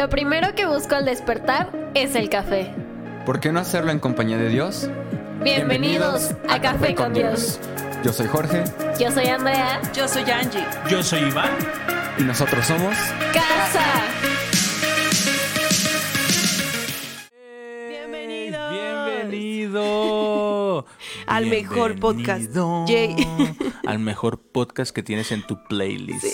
[0.00, 2.74] Lo primero que busco al despertar es el café.
[3.26, 4.88] ¿Por qué no hacerlo en compañía de Dios?
[5.42, 7.60] Bienvenidos, a Café con Dios.
[8.02, 8.64] Yo soy Jorge
[8.98, 9.78] Yo soy Andrea.
[9.92, 10.64] Yo soy Angie.
[10.88, 11.50] Yo soy Iván.
[12.16, 12.96] y nosotros somos
[13.34, 13.84] Casa.
[17.86, 18.72] Bienvenidos.
[18.72, 20.86] Bienvenido.
[21.26, 22.54] Al mejor podcast.
[22.54, 23.76] Bienvenido Yay.
[23.86, 26.24] Al mejor podcast que tienes en tu playlist.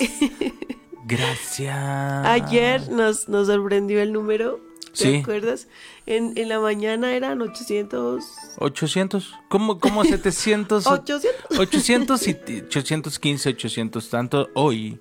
[1.06, 2.26] Gracias.
[2.26, 4.60] Ayer nos, nos sorprendió el número.
[4.92, 5.16] ¿Te Sí.
[5.16, 5.68] acuerdas?
[6.06, 8.24] En, en la mañana eran 800.
[8.58, 9.34] 800.
[9.48, 10.86] ¿Cómo, cómo 700?
[10.86, 11.58] 800.
[11.58, 12.30] 800 y
[12.66, 14.48] 815, 800 tanto.
[14.54, 14.98] Hoy,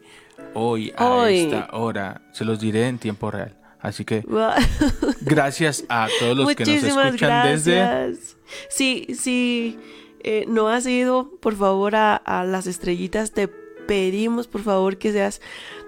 [0.53, 1.39] hoy, a Hoy.
[1.39, 3.57] esta hora, se los diré en tiempo real.
[3.79, 4.23] Así que
[5.21, 7.75] gracias a todos los que nos Muchísimas escuchan desde...
[7.77, 8.37] gracias.
[8.69, 9.79] Sí, sí.
[10.21, 13.31] eh, no has ido, por favor, a, a las estrellitas.
[13.31, 15.39] Te pedimos, por favor, que seas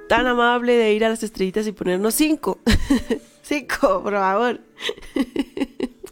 [0.08, 2.60] tan amable de ir a las estrellitas y ponernos cinco.
[3.42, 4.62] cinco, por favor.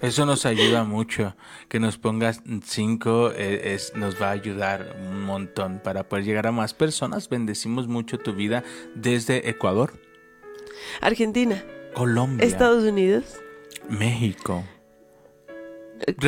[0.02, 1.36] Eso nos ayuda mucho.
[1.68, 6.48] Que nos pongas cinco eh, es, nos va a ayudar un montón para poder llegar
[6.48, 7.30] a más personas.
[7.30, 10.00] Bendecimos mucho tu vida desde Ecuador,
[11.02, 13.40] Argentina, Colombia, Estados Unidos,
[13.90, 14.64] México,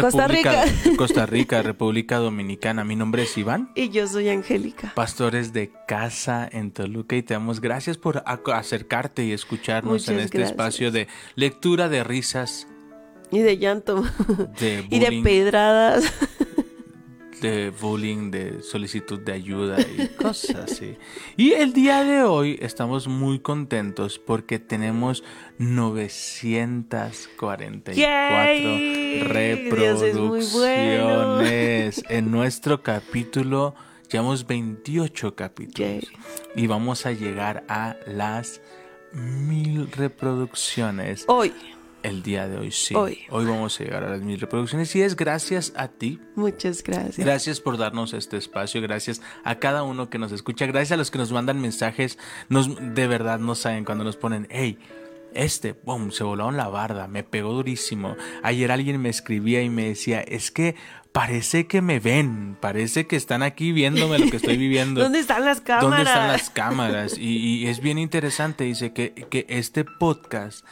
[0.02, 0.64] Costa Rica.
[0.66, 2.84] República- Costa Rica, República Dominicana.
[2.84, 3.72] Mi nombre es Iván.
[3.76, 4.94] Y yo soy Angélica.
[4.96, 10.20] Pastores de casa en Toluca y te damos gracias por ac- acercarte y escucharnos en
[10.20, 10.52] este gracias.
[10.52, 12.68] espacio de lectura de risas,
[13.32, 14.04] Y de llanto.
[14.60, 16.12] de y de pedradas.
[17.42, 20.96] De bullying, de solicitud de ayuda y cosas así.
[21.36, 25.24] Y el día de hoy estamos muy contentos porque tenemos
[25.58, 29.20] 944 Yay.
[29.22, 29.34] Bueno.
[29.34, 33.74] reproducciones en nuestro capítulo.
[34.12, 36.08] Llevamos 28 capítulos Yay.
[36.56, 38.62] y vamos a llegar a las
[39.14, 41.54] mil reproducciones Hoy.
[42.08, 42.72] El día de hoy.
[42.72, 43.20] Sí, Hoy.
[43.30, 47.18] hoy vamos a llegar a las mil reproducciones y es gracias a ti Muchas gracias.
[47.18, 51.12] Gracias por darnos este espacio, gracias a cada uno que nos escucha, gracias a los
[51.12, 52.18] que nos mandan mensajes,
[52.50, 54.78] nos de verdad no saben cuando nos ponen, hey,
[55.34, 58.16] este, boom, se volaron la barda, me pegó durísimo.
[58.44, 60.76] Ayer alguien me escribía y me decía, es que
[61.12, 65.02] parece que me ven, parece que están aquí viéndome lo que estoy viviendo.
[65.04, 65.90] ¿Dónde están las cámaras?
[65.90, 67.18] ¿Dónde están las cámaras?
[67.18, 70.66] Y, y es bien interesante, dice que, que este podcast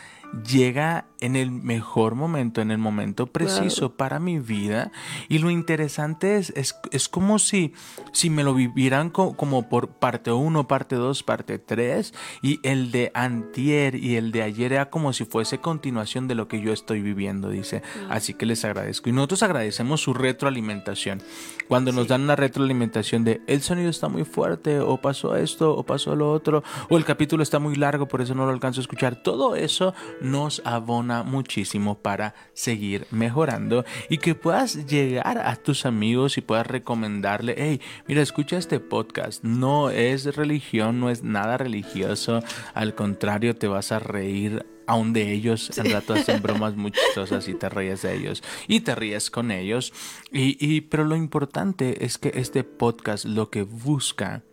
[0.44, 4.92] llega en el mejor momento, en el momento preciso para mi vida.
[5.30, 7.74] Y lo interesante es, es, es como si,
[8.12, 12.14] si me lo vivieran co- como por parte 1, parte 2, parte 3.
[12.42, 16.48] Y el de antier y el de ayer era como si fuese continuación de lo
[16.48, 17.82] que yo estoy viviendo, dice.
[18.10, 19.10] Así que les agradezco.
[19.10, 21.22] Y nosotros agradecemos su retroalimentación.
[21.68, 25.84] Cuando nos dan una retroalimentación de el sonido está muy fuerte, o pasó esto, o
[25.84, 28.84] pasó lo otro, o el capítulo está muy largo, por eso no lo alcanzo a
[28.84, 29.16] escuchar.
[29.16, 36.38] Todo eso nos abona muchísimo para seguir mejorando y que puedas llegar a tus amigos
[36.38, 39.44] y puedas recomendarle, hey, mira, escucha este podcast.
[39.44, 42.42] No es religión, no es nada religioso.
[42.74, 47.48] Al contrario, te vas a reír aún de ellos, en rato hacen bromas muy chistosas
[47.48, 49.92] y te ríes de ellos y te ríes con ellos.
[50.32, 54.44] Y, y- pero lo importante es que este podcast lo que busca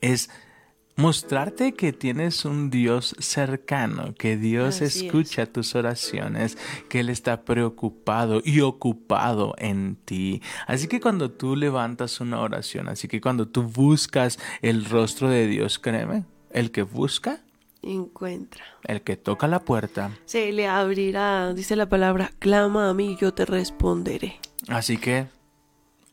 [0.00, 0.30] es
[0.96, 4.96] mostrarte que tienes un Dios cercano, que Dios Así es.
[5.02, 6.56] escucha tus oraciones,
[6.88, 10.42] que Él está preocupado y ocupado en ti.
[10.66, 15.46] Así que cuando tú levantas una oración, así que cuando tú buscas el rostro de
[15.46, 17.40] Dios, créeme, el que busca,
[17.82, 18.64] Encuentra.
[18.84, 23.32] el que toca la puerta, Se le abrirá, dice la palabra, clama a mí, yo
[23.32, 24.40] te responderé.
[24.68, 25.28] Así que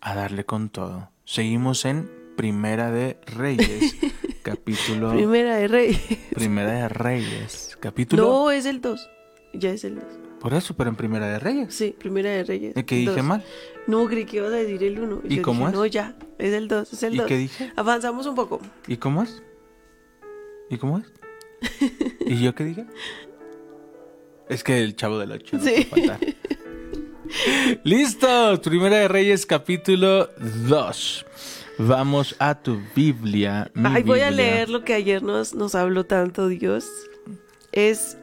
[0.02, 1.10] a darle con todo.
[1.26, 3.96] Seguimos en Primera de Reyes,
[4.44, 6.00] capítulo Primera de Rey.
[6.36, 9.10] Primera de Reyes, capítulo No, es el 2.
[9.54, 10.04] Ya es el 2.
[10.40, 11.74] Por eso, pero en Primera de Reyes.
[11.74, 12.76] Sí, Primera de Reyes.
[12.76, 13.24] ¿Y que dije dos.
[13.24, 13.44] mal?
[13.88, 15.22] No, creí que ibas a decir el 1.
[15.30, 15.74] ¿Y cómo es?
[15.74, 17.28] No, ya, es el 2, es el ¿Y 2.
[17.28, 17.72] qué dije?
[17.76, 18.60] Avanzamos un poco.
[18.88, 19.42] ¿Y cómo es?
[20.70, 21.06] ¿Y cómo es?
[22.26, 22.86] ¿Y yo qué dije?
[24.50, 25.88] Es que el chavo del 8 no Sí.
[27.84, 30.30] Listo, Primera de Reyes capítulo
[30.68, 31.26] 2.
[31.78, 33.72] Vamos a tu Biblia.
[33.74, 36.88] mi Ay, voy a leer lo que ayer nos, nos habló tanto Dios.
[37.72, 38.18] Es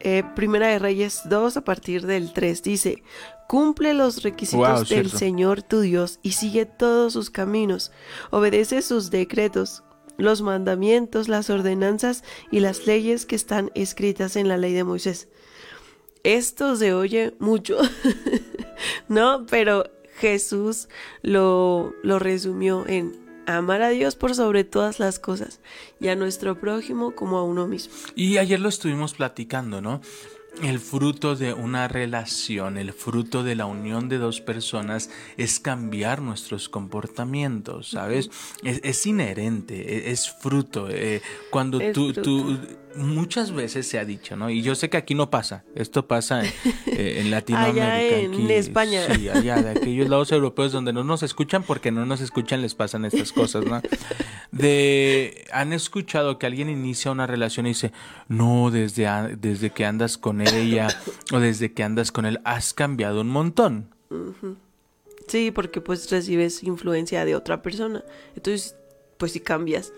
[0.00, 2.62] eh, Primera de Reyes 2 a partir del 3.
[2.62, 3.02] Dice,
[3.48, 5.18] cumple los requisitos Wow, del cierto.
[5.18, 7.90] Señor tu Dios y sigue todos sus caminos.
[8.30, 9.82] Obedece sus decretos,
[10.18, 15.28] los mandamientos, las ordenanzas y las leyes que están escritas en la ley de Moisés.
[16.22, 17.78] Esto se oye mucho,
[19.08, 19.46] ¿no?
[19.48, 19.84] Pero
[20.20, 20.88] Jesús
[21.22, 25.60] lo, lo resumió en amar a Dios por sobre todas las cosas
[25.98, 27.92] y a nuestro prójimo como a uno mismo.
[28.14, 30.00] Y ayer lo estuvimos platicando, ¿no?
[30.62, 36.20] El fruto de una relación, el fruto de la unión de dos personas es cambiar
[36.20, 38.30] nuestros comportamientos, ¿sabes?
[38.64, 40.88] es, es, inherente, es, es fruto.
[40.90, 42.22] Eh, cuando Es tú, fruto.
[42.22, 42.58] tú,
[42.96, 44.50] muchas veces se ha dicho, ¿no?
[44.50, 46.52] Y yo sé que aquí no pasa, esto pasa en,
[46.86, 47.86] eh, en Latinoamérica.
[47.86, 49.02] Allá en aquí, España.
[49.14, 52.74] Sí, allá de aquellos lados europeos donde no nos escuchan porque no nos escuchan les
[52.74, 53.80] pasan estas cosas, ¿no?
[54.52, 57.92] De, han escuchado que alguien inicia una relación y dice,
[58.28, 60.88] no, desde, a- desde que andas con ella
[61.32, 63.88] o desde que andas con él has cambiado un montón.
[65.28, 68.02] Sí, porque pues recibes influencia de otra persona.
[68.34, 68.74] Entonces,
[69.18, 69.92] pues si cambias.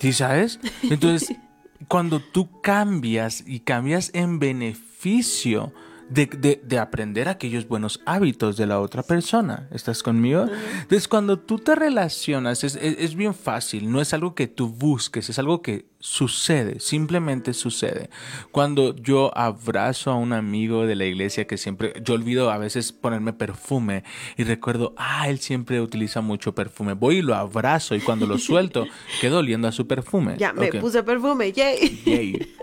[0.00, 0.58] ¿Sí sabes?
[0.82, 1.36] Entonces,
[1.86, 5.72] cuando tú cambias y cambias en beneficio
[6.10, 10.46] de, de- de aprender aquellos buenos hábitos de la otra persona, ¿estás conmigo?
[10.82, 14.68] Entonces, cuando tú te relacionas, es, es- es bien fácil, no es algo que tú
[14.68, 18.08] busques, es algo que sucede, simplemente sucede.
[18.52, 22.92] Cuando yo abrazo a un amigo de la iglesia que siempre, yo olvido a veces
[22.92, 24.04] ponerme perfume
[24.36, 28.38] y recuerdo, ah, él siempre utiliza mucho perfume, voy y lo abrazo y cuando lo
[28.38, 28.86] suelto,
[29.20, 30.36] quedo oliendo a su perfume.
[30.38, 32.02] Ya, me puse perfume, yay.
[32.06, 32.54] Yay.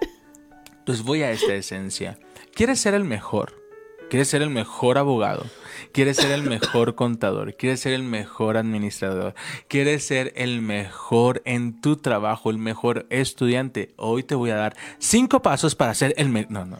[0.79, 2.17] Entonces voy a esta esencia.
[2.55, 3.61] ¿Quieres ser el mejor?
[4.09, 5.45] ¿Quieres ser el mejor abogado?
[5.91, 7.55] ¿Quieres ser el mejor contador?
[7.55, 9.33] ¿Quieres ser el mejor administrador?
[9.67, 13.93] ¿Quieres ser el mejor en tu trabajo, el mejor estudiante?
[13.97, 16.51] Hoy te voy a dar cinco pasos para ser el mejor.
[16.51, 16.77] No, no.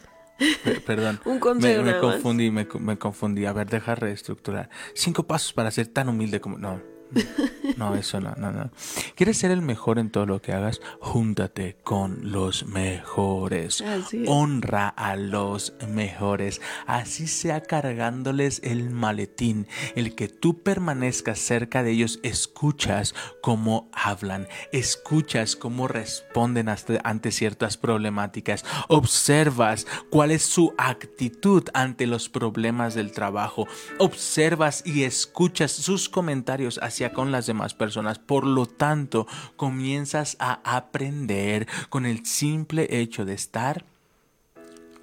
[0.64, 1.20] Per- Perdón.
[1.24, 3.44] Un consejo Me, confundí, me, me confundí.
[3.44, 4.70] A ver, deja reestructurar.
[4.94, 6.58] Cinco pasos para ser tan humilde como...
[6.58, 6.80] No.
[7.76, 8.70] No, eso no, no, no.
[9.16, 10.80] ¿Quieres ser el mejor en todo lo que hagas?
[11.00, 13.82] Júntate con los mejores.
[13.82, 14.28] Así es.
[14.28, 16.60] Honra a los mejores.
[16.86, 19.66] Así sea cargándoles el maletín.
[19.94, 27.76] El que tú permanezcas cerca de ellos, escuchas cómo hablan, escuchas cómo responden ante ciertas
[27.76, 33.66] problemáticas, observas cuál es su actitud ante los problemas del trabajo,
[33.98, 38.18] observas y escuchas sus comentarios hacia con las demás personas.
[38.18, 39.26] Por lo tanto,
[39.56, 43.84] comienzas a aprender con el simple hecho de estar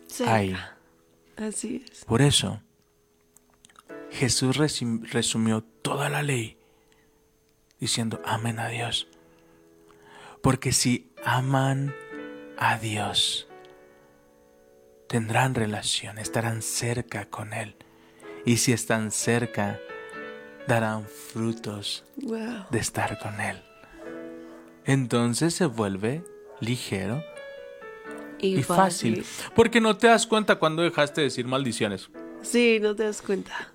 [0.07, 0.35] Cerca.
[0.35, 0.55] ahí.
[1.37, 2.05] Así es.
[2.05, 2.61] Por eso,
[4.11, 6.57] Jesús resumió toda la ley
[7.79, 9.07] diciendo, amen a Dios.
[10.41, 11.95] Porque si aman
[12.57, 13.47] a Dios,
[15.07, 17.75] tendrán relación, estarán cerca con Él.
[18.45, 19.79] Y si están cerca,
[20.67, 22.65] darán frutos Wow.
[22.71, 23.61] de estar con Él.
[24.85, 26.23] Entonces se vuelve
[26.59, 27.23] ligero
[28.39, 29.25] Y, y fácil.
[29.55, 32.09] Porque no te das cuenta cuando dejaste de decir maldiciones.
[32.41, 33.71] Sí, no te das cuenta.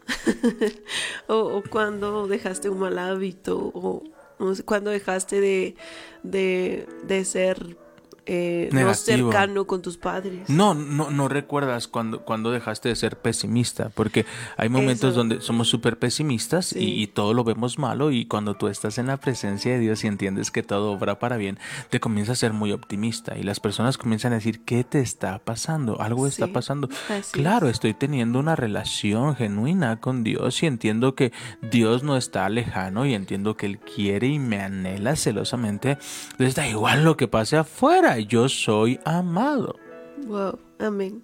[1.26, 5.75] o, o cuando dejaste un mal hábito, o sé, cuando dejaste de,
[6.23, 7.79] de, de ser
[8.29, 10.49] eh, no cercano con tus padres.
[10.49, 14.27] No, no, no recuerdas cuando, cuando dejaste de ser pesimista, porque
[14.57, 15.19] hay momentos Eso.
[15.19, 16.79] donde somos súper pesimistas Sí.
[16.81, 20.05] y, y todo lo vemos malo y cuando tú estás en la presencia de Dios
[20.05, 21.59] y entiendes que todo obra para bien,
[21.91, 25.39] te comienzas a ser muy optimista y las personas comienzan a decir, ¿qué te está
[25.39, 26.01] pasando?
[26.01, 26.89] Algo está Sí, pasando.
[27.09, 31.33] así Claro, estoy teniendo una relación genuina con Dios y entiendo que
[31.63, 35.99] Dios no está lejano y entiendo que Él quiere y me anhela celosamente.
[36.33, 39.76] Entonces da igual lo que pase afuera, yo soy amado.
[40.26, 41.23] Wow, amén.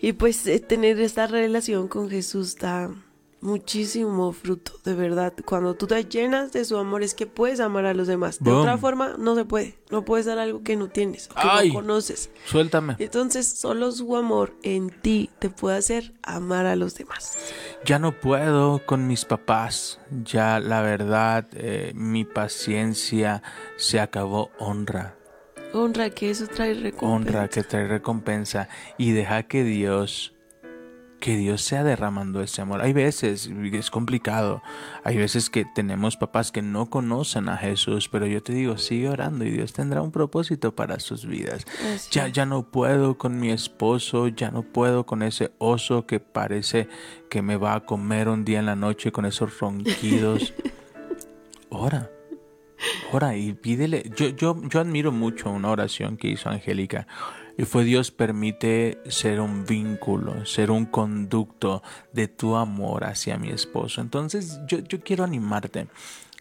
[0.00, 2.90] Y pues eh, tener esta relación con Jesús da
[3.42, 5.34] muchísimo fruto, de verdad.
[5.44, 8.38] Cuando tú te llenas de su amor es que puedes amar a los demás.
[8.40, 8.62] De Boom.
[8.62, 9.78] otra forma no se puede.
[9.90, 11.68] No puedes dar algo que no tienes, o que Ay.
[11.68, 12.30] no conoces.
[12.46, 12.96] Suéltame.
[12.98, 17.36] Entonces solo su amor en ti te puede hacer amar a los demás.
[17.84, 20.00] Ya no puedo con mis papás.
[20.24, 23.42] Ya la verdad, eh, mi paciencia
[23.76, 24.50] se acabó.
[24.58, 25.16] Honra,
[25.74, 27.06] Honra que eso trae recompensa.
[27.06, 30.34] honra que trae recompensa y deja que Dios,
[31.18, 32.82] que Dios sea derramando ese amor.
[32.82, 34.62] Hay veces, es complicado,
[35.02, 39.08] hay veces que tenemos papás que no conocen a Jesús, pero yo te digo, sigue
[39.08, 41.64] orando y Dios tendrá un propósito para sus vidas.
[41.94, 46.20] Así Ya, ya no puedo con mi esposo, ya no puedo con ese oso que
[46.20, 46.88] parece
[47.30, 50.52] que me va a comer un día en la noche con esos ronquidos.
[51.70, 52.10] Ora,
[53.12, 54.10] ora y pídele.
[54.16, 57.06] Yo, yo, yo admiro mucho una oración que hizo Angélica
[57.58, 63.50] y fue Dios permite ser un vínculo, ser un conducto de tu amor hacia mi
[63.50, 64.00] esposo.
[64.00, 65.86] Entonces yo, yo quiero animarte.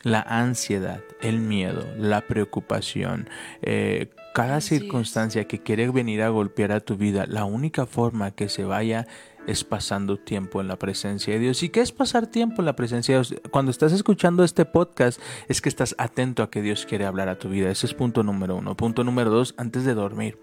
[0.04, 3.30] La ansiedad, el miedo, la preocupación,
[3.62, 8.50] eh, cada circunstancia que quiere venir a golpear a tu vida, la única forma que
[8.50, 9.06] se vaya
[9.48, 11.64] es pasando tiempo en la presencia de Dios.
[11.64, 13.42] ¿Y qué es pasar tiempo en la presencia de Dios?
[13.52, 17.40] Cuando estás escuchando este podcast es que estás atento a que Dios quiere hablar a
[17.40, 17.70] tu vida.
[17.70, 18.76] Ese es punto número uno.
[18.76, 20.38] Punto número dos, antes de dormir.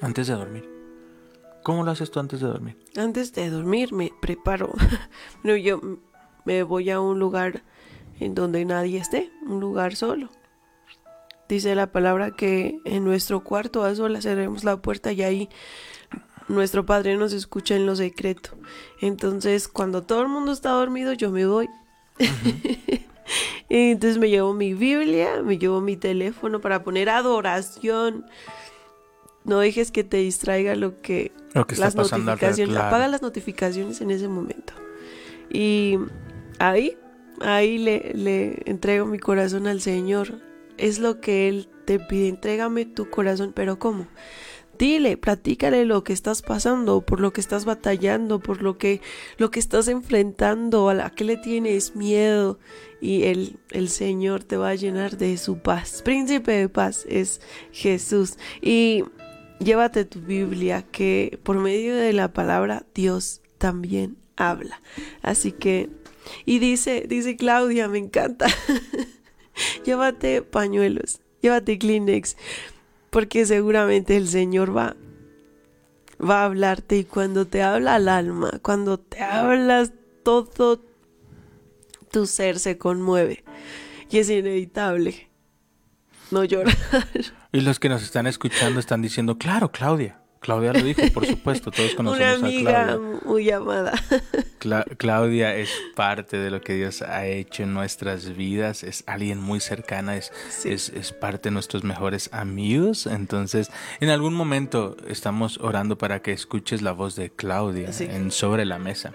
[0.00, 0.68] Antes de dormir.
[1.62, 2.76] ¿Cómo lo haces tú antes de dormir?
[2.96, 4.72] Antes de dormir me preparo.
[5.42, 5.80] Bueno, yo
[6.44, 7.62] me voy a un lugar
[8.20, 10.30] en donde nadie esté, un lugar solo.
[11.48, 15.48] Dice la palabra que en nuestro cuarto a solas cerremos la puerta y ahí
[16.48, 18.50] nuestro Padre nos escucha en lo secreto.
[19.00, 21.68] Entonces, cuando todo el mundo está dormido, yo me voy.
[23.68, 28.26] Entonces me llevo mi Biblia, me llevo mi teléfono para poner adoración.
[29.44, 32.74] No dejes que te distraiga lo que, Lo que está las notificaciones.
[32.74, 32.88] claro.
[32.88, 34.72] Apaga las notificaciones en ese momento.
[35.50, 35.98] Y
[36.58, 36.96] ahí,
[37.40, 40.40] ahí le, le entrego mi corazón al Señor.
[40.78, 42.28] Es lo que Él te pide.
[42.28, 44.06] Entrégame tu corazón, pero ¿cómo?
[44.78, 49.00] Dile, platícale lo que estás pasando, por lo que estás batallando, por lo que,
[49.36, 52.58] lo que estás enfrentando, a la le tienes miedo.
[53.00, 56.02] Y el, el Señor te va a llenar de su paz.
[56.04, 57.40] Príncipe de paz es
[57.72, 58.38] Jesús.
[58.62, 59.04] Y
[59.58, 64.80] llévate tu Biblia, que por medio de la palabra Dios también habla.
[65.22, 65.90] Así que,
[66.44, 68.46] y dice, dice Claudia, me encanta.
[69.84, 72.36] llévate pañuelos, llévate Kleenex,
[73.10, 74.96] porque seguramente el Señor va,
[76.20, 80.80] va a hablarte y cuando te habla al alma, cuando te hablas todo
[82.10, 83.44] tu ser se conmueve
[84.10, 85.28] y es inevitable
[86.30, 86.76] no llorar.
[87.52, 90.17] Y los que nos están escuchando están diciendo, claro, Claudia.
[90.40, 93.20] Claudia lo dijo, por supuesto, todos Una conocemos a amiga Claudia.
[93.24, 93.92] muy amada.
[94.60, 99.40] Cla- Claudia es parte de lo que Dios ha hecho en nuestras vidas, es alguien
[99.40, 100.70] muy cercana, es, Sí.
[100.70, 103.06] es, es parte de nuestros mejores amigos.
[103.06, 108.04] Entonces, en algún momento estamos orando para que escuches la voz de Claudia Sí.
[108.10, 109.12] en Sobre la Mesa.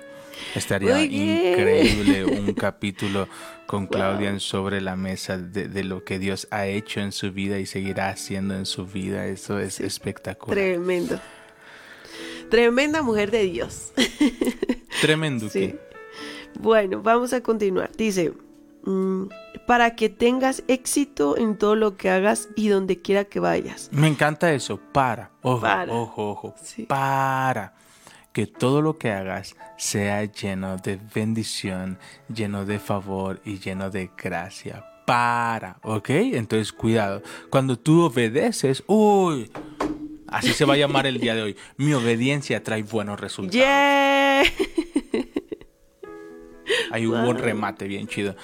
[0.56, 3.28] Estaría increíble un capítulo
[3.68, 7.32] con Claudia en Sobre la Mesa de, de lo que Dios ha hecho en su
[7.32, 9.26] vida y seguirá haciendo en su vida.
[9.28, 10.56] Eso es espectacular.
[10.56, 11.20] Tremendo.
[12.50, 13.94] Tremenda mujer de Dios.
[15.02, 15.50] Tremendo.
[15.50, 15.76] Sí.
[16.60, 17.92] Bueno, vamos a continuar.
[17.98, 18.34] Dice,
[18.84, 19.24] mm,
[19.66, 23.90] para que tengas éxito en todo lo que hagas y donde quiera que vayas.
[23.92, 24.80] Me encanta eso.
[24.92, 25.32] Para.
[25.42, 25.92] Ojo, Para.
[25.92, 26.56] ojo, ojo.
[26.62, 26.84] Sí.
[26.84, 27.74] Para.
[28.34, 32.00] Que todo lo que hagas sea lleno de bendición,
[32.34, 34.84] lleno de favor y lleno de gracia.
[35.06, 35.78] Para.
[35.84, 36.10] ¿Ok?
[36.10, 37.22] Entonces, cuidado.
[37.50, 39.52] Cuando tú obedeces, uy.
[40.28, 41.56] Así se va a llamar el día de hoy.
[41.78, 43.56] Mi obediencia trae buenos resultados.
[43.56, 44.42] ¡Yeah!
[46.92, 48.36] Ahí hubo un remate bien chido.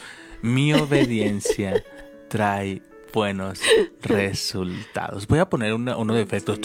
[0.41, 1.83] Mi obediencia
[2.29, 3.59] trae buenos
[4.01, 5.27] resultados.
[5.27, 6.59] Voy a poner una- uno de efectos,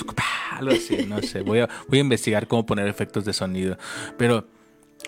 [0.52, 1.40] algo así, no sé.
[1.42, 3.76] Voy a, voy a investigar cómo poner efectos de sonido.
[4.16, 4.46] Pero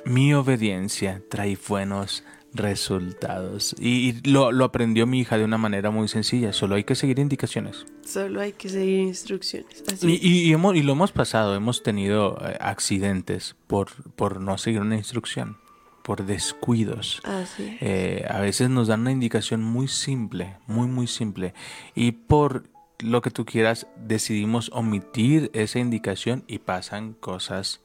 [0.04, 3.74] mi obediencia trae buenos resultados.
[3.78, 6.52] Y, y lo, lo aprendió mi hija de una manera muy sencilla.
[6.52, 7.84] Solo hay que seguir indicaciones.
[8.04, 9.84] Solo hay que seguir instrucciones.
[9.92, 10.06] Así.
[10.22, 14.56] Y, y- y hemos- y lo hemos pasado, hemos tenido eh, accidentes por, por no
[14.58, 15.58] seguir una instrucción,
[16.06, 17.20] por descuidos.
[17.24, 17.76] Así.
[17.80, 21.52] Eh, a veces nos dan una indicación muy simple, muy, muy simple.
[21.96, 22.62] Y por
[23.00, 27.80] lo que tú quieras, decidimos omitir esa indicación y pasan cosas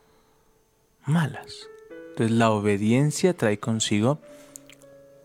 [1.03, 1.67] malas.
[2.11, 4.21] Entonces la obediencia trae consigo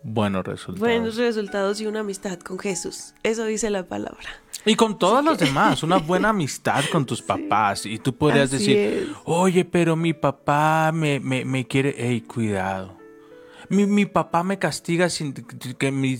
[0.03, 0.79] buenos resultados.
[0.79, 3.13] Buenos resultados y una amistad con Jesús.
[3.23, 4.29] Eso dice la palabra.
[4.65, 7.85] Y con todos los demás, una buena amistad con tus papás.
[7.85, 9.17] Y tú podrías Así decir, es.
[9.25, 11.95] oye, pero mi papá me, me, me quiere...
[11.97, 12.97] Ey, cuidado.
[13.69, 16.17] Mi, mi papá me castiga sin que mi...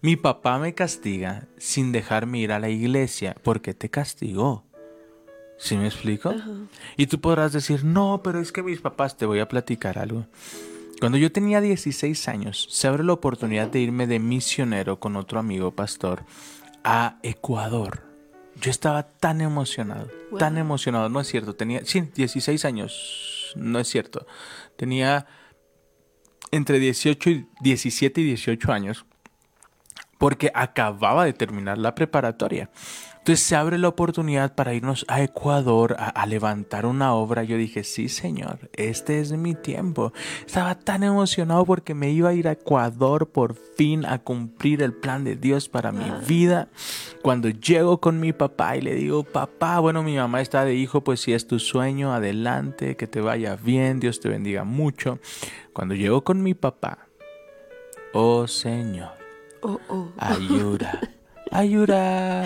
[0.00, 3.36] Mi papá me castiga sin dejarme ir a la iglesia.
[3.42, 4.64] ¿Por qué te castigó?
[5.58, 6.34] ¿Sí me explico?
[6.96, 10.26] Y tú podrás decir, no, pero es que mis papás, te voy a platicar algo.
[11.02, 15.40] Cuando yo tenía 16 años, se abre la oportunidad de irme de misionero con otro
[15.40, 16.22] amigo pastor
[16.84, 18.04] a Ecuador.
[18.60, 20.38] Yo estaba tan emocionado, Wow.
[20.38, 24.28] tan emocionado, no es cierto, tenía, sí, 16 años, no es cierto,
[24.76, 25.26] tenía
[26.52, 29.04] entre 18 y 17 y 18 años
[30.18, 32.70] porque acababa de terminar la preparatoria.
[33.22, 37.44] Entonces se abre la oportunidad para irnos a Ecuador a, a levantar una obra.
[37.44, 40.12] Yo dije, sí, señor, este es mi tiempo.
[40.44, 44.92] Estaba tan emocionado porque me iba a ir a Ecuador por fin a cumplir el
[44.92, 46.66] plan de Dios para mi vida.
[47.22, 51.04] Cuando llego con mi papá y le digo, papá, bueno, mi mamá está de hijo,
[51.04, 55.20] pues si es tu sueño, adelante, que te vaya bien, Dios te bendiga mucho.
[55.72, 57.06] Cuando llego con mi papá,
[58.14, 59.12] oh Señor,
[59.62, 60.08] Oh, oh.
[60.18, 61.00] Ayuda.
[61.52, 62.44] Ayuda.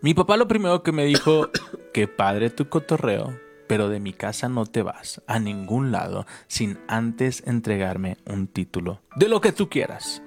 [0.00, 1.50] Mi papá lo primero que me dijo,
[1.92, 6.78] qué padre tu cotorreo, pero de mi casa no te vas a ningún lado sin
[6.88, 10.22] antes entregarme un título, de lo que tú quieras,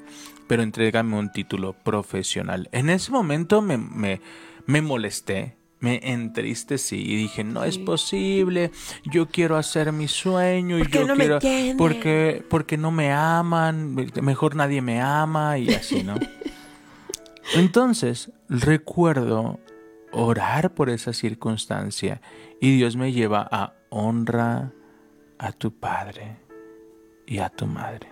[0.48, 2.70] pero entrégame un título profesional.
[2.72, 4.22] En ese momento me, me,
[4.65, 8.72] me molesté, me entristecí y dije, no es posible,
[9.03, 13.12] yo quiero hacer mi sueño y ¿Por qué yo no quiero porque porque no me
[13.12, 16.15] aman, mejor nadie me ama y así, ¿no?
[17.54, 19.60] Entonces, recuerdo
[20.12, 22.22] orar por esa circunstancia
[22.60, 24.72] y Dios me lleva a honra
[25.38, 26.38] a tu padre
[27.25, 28.10] y a tu madre.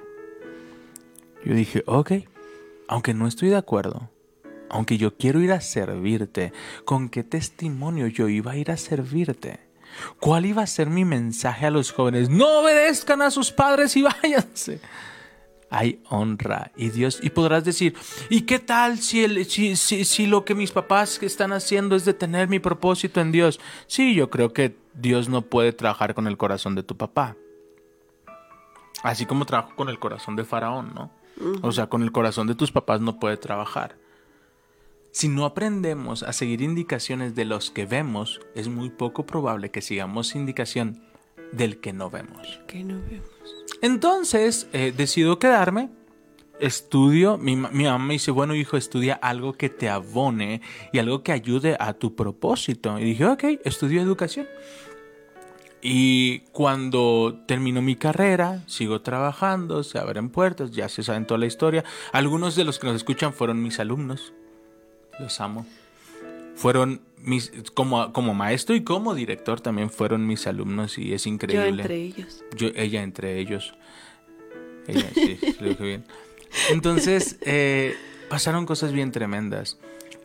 [1.45, 2.11] Yo dije, ok,
[2.87, 4.09] aunque no estoy de acuerdo,
[4.69, 6.53] aunque yo quiero ir a servirte,
[6.85, 9.59] ¿con qué testimonio yo iba a ir a servirte?
[10.19, 12.29] ¿Cuál iba a ser mi mensaje a los jóvenes?
[12.29, 14.79] No obedezcan a sus padres y váyanse.
[15.75, 17.95] Hay honra y Dios y podrás decir,
[18.29, 22.05] ¿y qué tal si, el, si, si, si lo que mis papás están haciendo es
[22.05, 23.59] detener mi propósito en Dios?
[23.87, 27.35] Sí, yo creo que Dios no puede trabajar con el corazón de tu papá.
[29.01, 31.11] Así como trabajó con el corazón de Faraón, ¿no?
[31.63, 33.97] O sea, con el corazón de tus papás no puede trabajar.
[35.11, 39.81] Si no aprendemos a seguir indicaciones de los que vemos, es muy poco probable que
[39.81, 41.03] sigamos indicación
[41.53, 42.59] del que no vemos.
[42.67, 43.29] Que no vemos.
[43.81, 45.89] Entonces, eh, decido quedarme,
[46.59, 51.23] estudio, mi, mi mamá me dice, bueno hijo, estudia algo que te abone y algo
[51.23, 52.97] que ayude a tu propósito.
[52.99, 54.47] Y dije, ok, estudio educación.
[55.85, 61.45] Y cuando termino mi carrera, sigo trabajando, se abren puertas, ya se saben toda la
[61.45, 61.83] historia.
[62.13, 64.31] Algunos de los que nos escuchan fueron mis alumnos.
[65.19, 65.65] Los amo.
[66.55, 71.29] Fueron mis, como, como maestro y como director también fueron mis alumnos y es Yo
[71.31, 71.81] increíble.
[71.81, 72.43] entre ellos.
[72.55, 73.73] Yo, ella entre ellos.
[74.87, 76.05] Ella, sí, lo dije bien.
[76.69, 77.95] Entonces, eh,
[78.29, 79.79] pasaron cosas bien tremendas.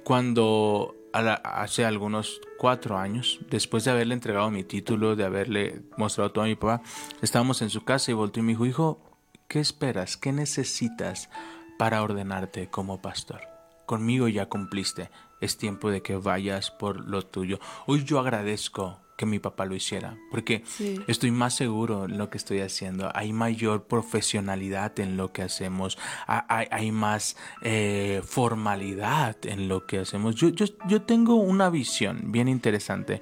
[0.05, 5.83] Cuando a la- hace algunos cuatro años, después de haberle entregado mi título, de haberle
[5.97, 6.83] mostrado todo a mi papá,
[7.23, 9.01] estábamos en su casa y volteó y me dijo, hijo,
[9.49, 10.17] ¿qué esperas?
[10.17, 11.31] ¿Qué necesitas
[11.79, 13.41] para ordenarte como pastor?
[13.87, 15.11] Conmigo ya cumpliste.
[15.41, 17.59] Es tiempo de que vayas por lo tuyo.
[17.87, 21.01] Hoy yo agradezco que mi papá lo hiciera, porque Sí.
[21.09, 23.11] Estoy más seguro en lo que estoy haciendo.
[23.17, 25.99] Hay mayor profesionalidad en lo que hacemos.
[26.29, 30.37] Ha- Hay, hay más eh, formalidad en lo que hacemos.
[30.37, 33.21] Yo, yo, yo tengo una visión bien interesante.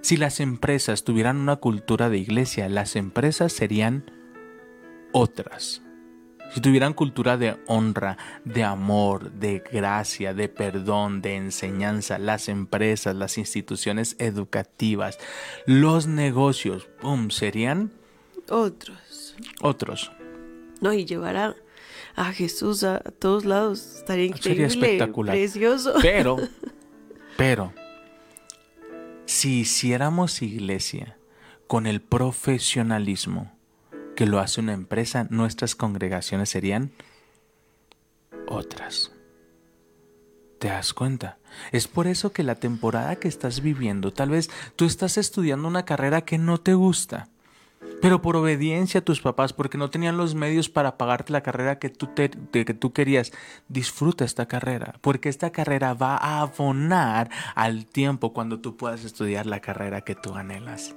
[0.00, 4.04] Si las empresas tuvieran una cultura de iglesia, las empresas serían
[5.12, 5.81] otras.
[6.54, 13.16] Si tuvieran cultura de honra, de amor, de gracia, de perdón, de enseñanza, las empresas,
[13.16, 15.18] las instituciones educativas,
[15.64, 17.90] los negocios, ¡pum!, serían
[18.50, 19.34] Otros.
[19.62, 20.12] otros.
[20.82, 21.36] No, y llevar
[22.16, 23.96] a, Jesús a, todos lados.
[23.98, 24.66] Estaría Sería increíble.
[24.66, 25.34] espectacular.
[25.36, 25.94] Precioso.
[26.02, 26.36] Pero,
[27.38, 27.72] pero,
[29.24, 31.16] si hiciéramos iglesia
[31.66, 33.50] con el profesionalismo
[34.16, 36.92] que lo hace una empresa, nuestras congregaciones serían
[38.46, 39.10] otras.
[40.58, 41.38] ¿Te das cuenta?
[41.72, 45.84] Es por eso que la temporada que estás viviendo, tal vez tú estás estudiando una
[45.84, 47.28] carrera que no te gusta,
[48.00, 51.80] pero por obediencia a tus papás, porque no tenían los medios para pagarte la carrera
[51.80, 53.32] que tú, te- que tú querías,
[53.68, 59.46] disfruta esta carrera, porque esta carrera va a abonar al tiempo cuando tú puedas estudiar
[59.46, 60.94] la carrera que tú anhelas.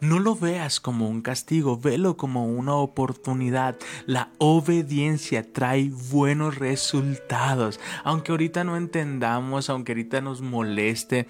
[0.00, 3.76] No lo veas como un castigo, velo como una oportunidad.
[4.06, 7.80] La obediencia trae buenos resultados.
[8.04, 11.26] Aunque ahorita no entendamos, aunque ahorita nos moleste,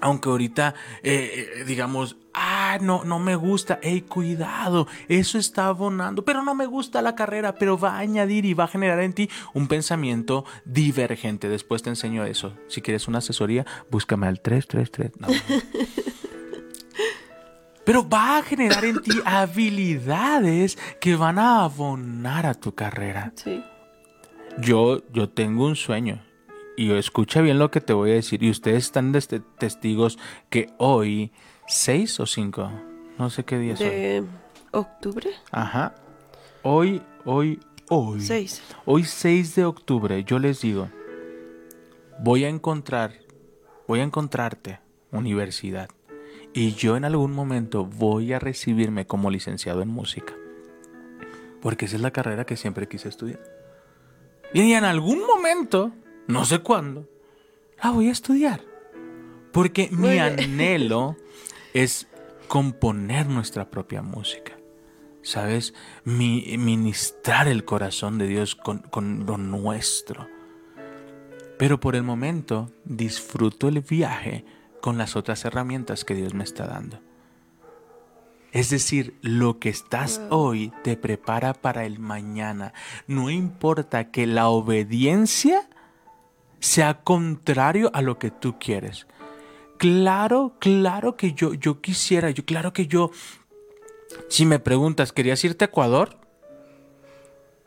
[0.00, 6.24] aunque ahorita eh, eh, digamos, ah, no, no me gusta, hey, cuidado, eso está abonando,
[6.24, 9.12] pero no me gusta la carrera, pero va a añadir y va a generar en
[9.12, 11.48] ti un pensamiento divergente.
[11.48, 12.54] Después te enseño eso.
[12.68, 15.20] Si quieres una asesoría, búscame al 333.
[15.20, 15.28] No.
[17.88, 23.32] Pero va a generar en ti habilidades que van a abonar a tu carrera.
[23.34, 23.64] Sí.
[24.58, 26.22] Yo, yo tengo un sueño.
[26.76, 28.42] Y escucha bien lo que te voy a decir.
[28.42, 30.18] Y ustedes están de este- testigos
[30.50, 31.32] que hoy,
[31.66, 32.70] seis o cinco,
[33.16, 33.86] no sé qué día es hoy.
[33.86, 34.24] De
[34.72, 35.30] octubre.
[35.50, 35.94] Ajá.
[36.62, 38.20] Hoy, hoy, hoy.
[38.20, 38.62] Seis.
[38.84, 40.90] Hoy 6 de octubre, yo les digo,
[42.18, 43.14] voy a encontrar,
[43.86, 44.78] voy a encontrarte
[45.10, 45.88] universidad.
[46.58, 50.34] Y yo en algún momento voy a recibirme como licenciado en música.
[51.62, 53.38] Porque esa es la carrera que siempre quise estudiar.
[54.52, 55.92] Y en algún momento,
[56.26, 57.08] no sé cuándo,
[57.80, 58.60] la voy a estudiar.
[59.52, 60.40] Porque mi bien.
[60.40, 61.16] anhelo
[61.74, 62.08] es
[62.48, 64.58] componer nuestra propia música.
[65.22, 65.74] ¿Sabes?
[66.02, 70.26] Mi- ministrar el corazón de Dios con, con lo nuestro.
[71.56, 74.44] Pero por el momento disfruto el viaje
[74.80, 77.00] con las otras herramientas que Dios me está dando.
[78.52, 82.72] Es decir, lo que estás hoy te prepara para el mañana.
[83.06, 85.68] No importa que la obediencia
[86.60, 89.06] sea contrario a lo que tú quieres.
[89.76, 93.10] Claro, claro que yo, yo quisiera, yo, claro que yo,
[94.28, 96.17] si me preguntas, ¿querías irte a Ecuador?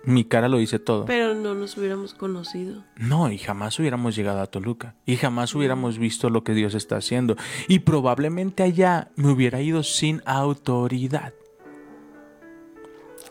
[0.03, 1.05] Mi cara lo dice todo.
[1.05, 2.83] Pero no nos hubiéramos conocido.
[2.97, 4.95] No, y jamás hubiéramos llegado a Toluca.
[5.05, 7.35] Y jamás hubiéramos visto lo que Dios está haciendo.
[7.67, 11.33] Y probablemente allá me hubiera ido sin autoridad.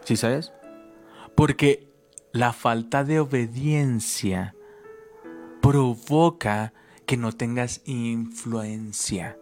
[0.04, 0.52] ¿Sí sabes?
[1.34, 1.88] Porque
[2.32, 4.54] la falta de obediencia
[5.60, 6.72] provoca
[7.04, 9.36] que no tengas influencia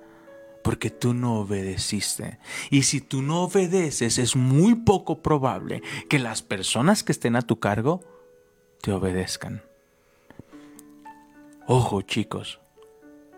[0.63, 2.39] porque tú no obedeciste.
[2.71, 7.43] Y si tú no obedeces, es muy poco probable que las personas que estén a
[7.43, 8.03] tu cargo
[8.81, 9.63] te obedezcan.
[11.67, 12.61] Ojo chicos,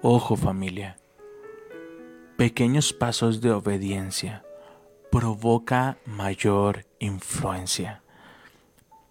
[0.03, 0.99] ojo familia.
[2.37, 4.45] Pequeños pasos de obediencia
[5.11, 8.00] provoca mayor influencia.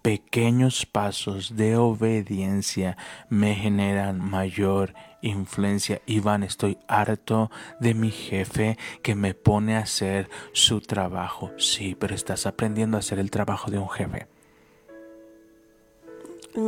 [0.02, 2.96] Pequeños pasos de obediencia
[3.28, 6.00] me generan mayor influencia.
[6.06, 11.50] Iván, estoy harto de mi jefe que me pone a hacer su trabajo.
[11.58, 14.26] Sí, pero estás aprendiendo a hacer el trabajo de un jefe.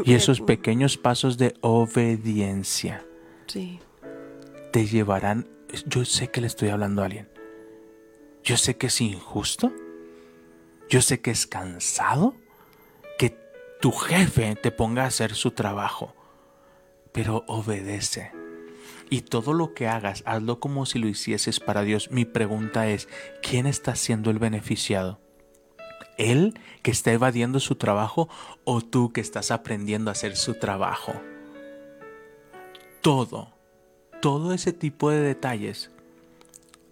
[0.04, 3.04] Y esos pequeños pasos de obediencia
[3.46, 3.80] Sí.
[4.72, 5.48] te llevarán...
[5.86, 7.28] Yo sé que le estoy hablando a alguien.
[8.44, 9.72] Yo sé que es injusto.
[10.90, 12.34] Yo sé que es cansado
[13.82, 16.14] tu jefe te ponga a hacer su trabajo.
[17.12, 18.30] Pero obedece.
[19.10, 22.12] Y todo lo que hagas, hazlo como si lo hicieses para Dios.
[22.12, 23.08] Mi pregunta es,
[23.42, 25.20] ¿quién está siendo el beneficiado?
[26.16, 28.28] ¿Él que está evadiendo su trabajo
[28.62, 31.20] o tú que estás aprendiendo a hacer su trabajo?
[33.00, 33.52] Todo,
[34.20, 35.90] todo ese tipo de detalles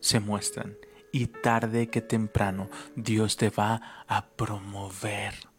[0.00, 0.76] se muestran
[1.12, 5.49] y tarde que temprano Dios te va a promover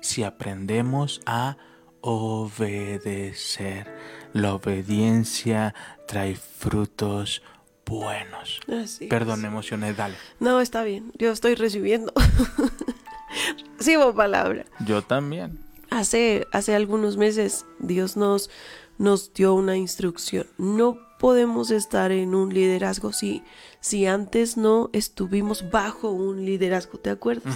[0.00, 1.56] si aprendemos a
[2.00, 3.86] obedecer.
[4.32, 5.74] La obediencia
[6.06, 7.42] trae frutos
[7.86, 8.60] buenos.
[8.68, 9.06] Así.
[9.06, 10.14] Perdón, me emocioné, dale.
[10.40, 11.12] No, está bien.
[11.18, 12.12] Yo estoy recibiendo.
[13.78, 14.66] Recibo palabra.
[14.84, 15.58] Yo también.
[15.90, 18.50] Hace, hace algunos meses Dios nos,
[18.98, 20.46] nos dio una instrucción.
[20.58, 23.42] No podemos estar en un liderazgo si,
[23.80, 27.54] si antes no estuvimos bajo un liderazgo, ¿te acuerdas?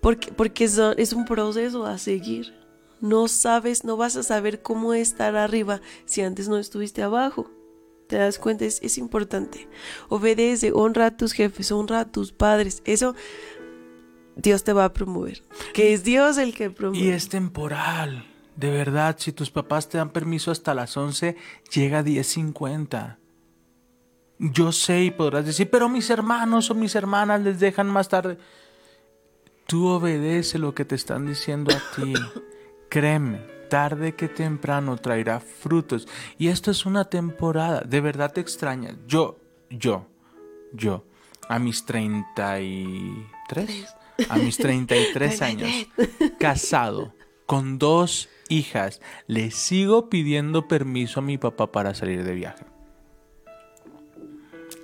[0.00, 2.54] Porque, porque es, un proceso a seguir.
[3.00, 7.50] No sabes, no vas a saber cómo estar arriba si antes no estuviste abajo.
[8.08, 8.64] ¿Te das cuenta?
[8.64, 9.68] Es, es importante.
[10.08, 12.82] Obedece, honra a tus jefes, honra a tus padres.
[12.84, 13.14] Eso
[14.38, 15.42] Dios te va a promover.
[15.74, 17.04] Que es Dios el que promueve.
[17.04, 18.24] Y es temporal.
[18.56, 21.36] De verdad, si tus papás te dan permiso hasta las 11,
[21.72, 23.18] llega a 10.50.
[24.38, 28.38] Yo sé y podrás decir, pero mis hermanos o mis hermanas les dejan más tarde.
[29.68, 32.14] Tú obedece lo que te están diciendo a ti.
[32.88, 36.08] Créeme, tarde que temprano traerá frutos.
[36.38, 37.82] Y esto es una temporada.
[37.82, 38.96] De verdad te extrañas.
[39.06, 40.06] Yo, yo,
[40.72, 41.04] yo,
[41.50, 43.94] a mis 33,
[44.30, 45.70] a mis 33 años,
[46.40, 47.12] casado,
[47.44, 52.64] con dos hijas, le sigo pidiendo permiso a mi papá para salir de viaje.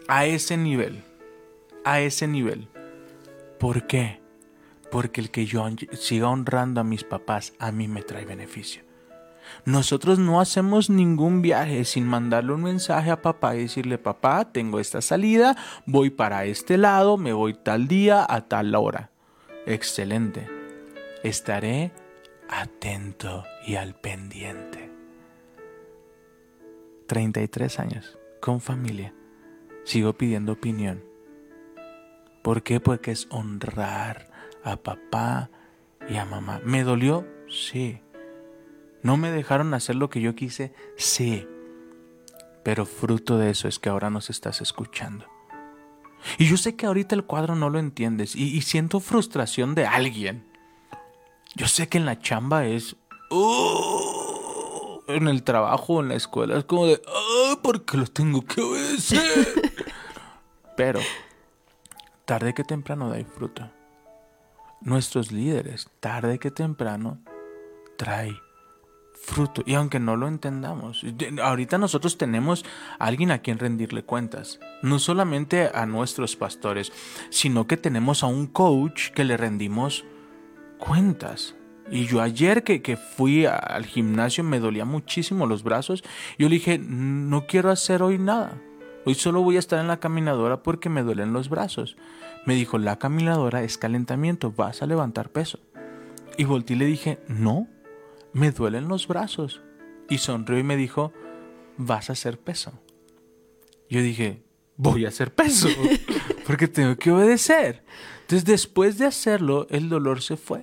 [0.08, 1.02] A ese nivel,
[1.86, 2.68] a ese nivel.
[3.58, 4.22] ¿Por qué?
[4.94, 8.84] Porque el que yo siga honrando a mis papás a mí me trae beneficio.
[9.64, 14.78] Nosotros no hacemos ningún viaje sin mandarle un mensaje a papá y decirle, papá, tengo
[14.78, 19.10] esta salida, voy para este lado, me voy tal día a tal hora.
[19.66, 20.48] Excelente.
[21.24, 21.90] Estaré
[22.48, 24.92] atento y al pendiente.
[27.08, 29.12] 33 años, con familia.
[29.82, 31.02] Sigo pidiendo opinión.
[32.42, 32.78] ¿Por qué?
[32.78, 34.33] Porque es honrar
[34.64, 35.50] a papá
[36.08, 36.60] y a mamá.
[36.64, 37.26] ¿Me dolió?
[37.48, 38.00] Sí.
[39.02, 40.72] ¿No me dejaron hacer lo que yo quise?
[40.96, 41.46] Sí.
[42.62, 45.26] Pero fruto de eso es que ahora nos estás escuchando.
[46.38, 49.84] Y yo sé que ahorita el cuadro no lo entiendes y, y siento frustración de
[49.86, 50.46] alguien.
[51.54, 52.96] Yo sé que en la chamba es...
[53.30, 57.02] "Oh", en el trabajo, en la escuela, es como de...
[57.06, 59.72] "Ah, ¿Por qué los tengo que obedecer?
[60.76, 61.00] Pero
[62.24, 63.70] tarde que temprano da fruto.
[64.84, 67.18] Nuestros líderes, tarde que temprano,
[67.96, 68.38] trae
[69.14, 69.62] fruto.
[69.64, 71.02] Y aunque no lo entendamos,
[71.42, 72.66] ahorita nosotros tenemos
[72.98, 74.60] a alguien a quien rendirle cuentas.
[74.82, 76.92] No solamente a nuestros pastores,
[77.30, 80.04] sino que tenemos a un coach que le rendimos
[80.78, 81.54] cuentas.
[81.90, 86.04] Y yo ayer que, que fui al gimnasio me dolía muchísimo los brazos.
[86.38, 88.60] Yo le dije, no quiero hacer hoy nada.
[89.06, 91.96] Hoy solo voy a estar en la caminadora porque me duelen los brazos.
[92.46, 95.58] Me dijo, la caminadora es calentamiento, vas a levantar peso.
[96.36, 97.68] Y volteé y le dije, no,
[98.32, 99.62] me duelen los brazos.
[100.08, 101.12] Y sonrió y me dijo,
[101.76, 102.72] vas a hacer peso.
[103.88, 104.42] Yo dije,
[104.76, 105.68] voy a hacer peso,
[106.46, 107.84] porque tengo que obedecer.
[108.22, 110.62] Entonces después de hacerlo, el dolor se fue.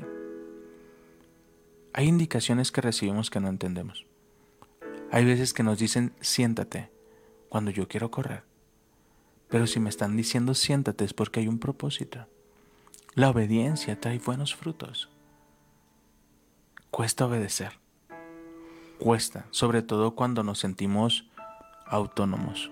[1.94, 4.06] Hay indicaciones que recibimos que no entendemos.
[5.12, 6.91] Hay veces que nos dicen, siéntate,
[7.52, 8.44] cuando yo quiero correr.
[9.50, 12.26] Pero si me están diciendo siéntate es porque hay un propósito.
[13.14, 15.10] La obediencia trae buenos frutos.
[16.92, 17.74] Cuesta obedecer.
[19.00, 21.30] Cuesta, sobre todo cuando nos sentimos
[21.86, 22.72] autónomos.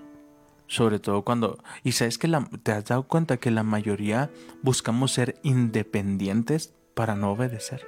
[0.67, 1.61] Sobre todo cuando...
[1.83, 7.15] Y sabes que la, te has dado cuenta que la mayoría buscamos ser independientes para
[7.15, 7.85] no obedecer.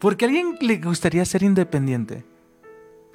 [0.00, 2.24] ¿Por qué a alguien le gustaría ser independiente?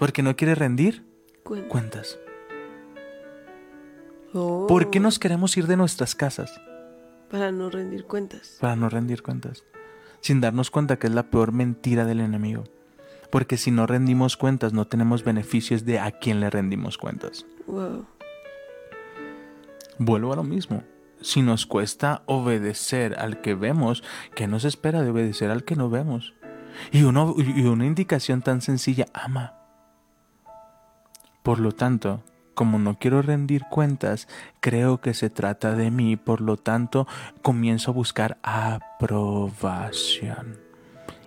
[0.01, 1.05] ¿Porque no quiere rendir
[1.43, 1.69] Cuenta.
[1.69, 2.17] cuentas?
[4.33, 6.59] Oh, ¿Por qué nos queremos ir de nuestras casas?
[7.29, 8.57] Para no rendir cuentas.
[8.59, 9.63] Para no rendir cuentas.
[10.19, 12.63] Sin darnos cuenta que es la peor mentira del enemigo.
[13.29, 17.45] Porque si no rendimos cuentas, no tenemos beneficios de a quién le rendimos cuentas.
[17.67, 18.07] Wow.
[19.99, 20.83] Vuelvo a lo mismo.
[21.21, 25.91] Si nos cuesta obedecer al que vemos, ¿qué nos espera de obedecer al que no
[25.91, 26.33] vemos?
[26.91, 29.60] Y, uno, y una indicación tan sencilla, ama.
[31.43, 32.23] Por lo tanto,
[32.53, 34.27] como no quiero rendir cuentas,
[34.59, 37.07] creo que se trata de mí, por lo tanto,
[37.41, 39.91] comienzo a buscar aprobación.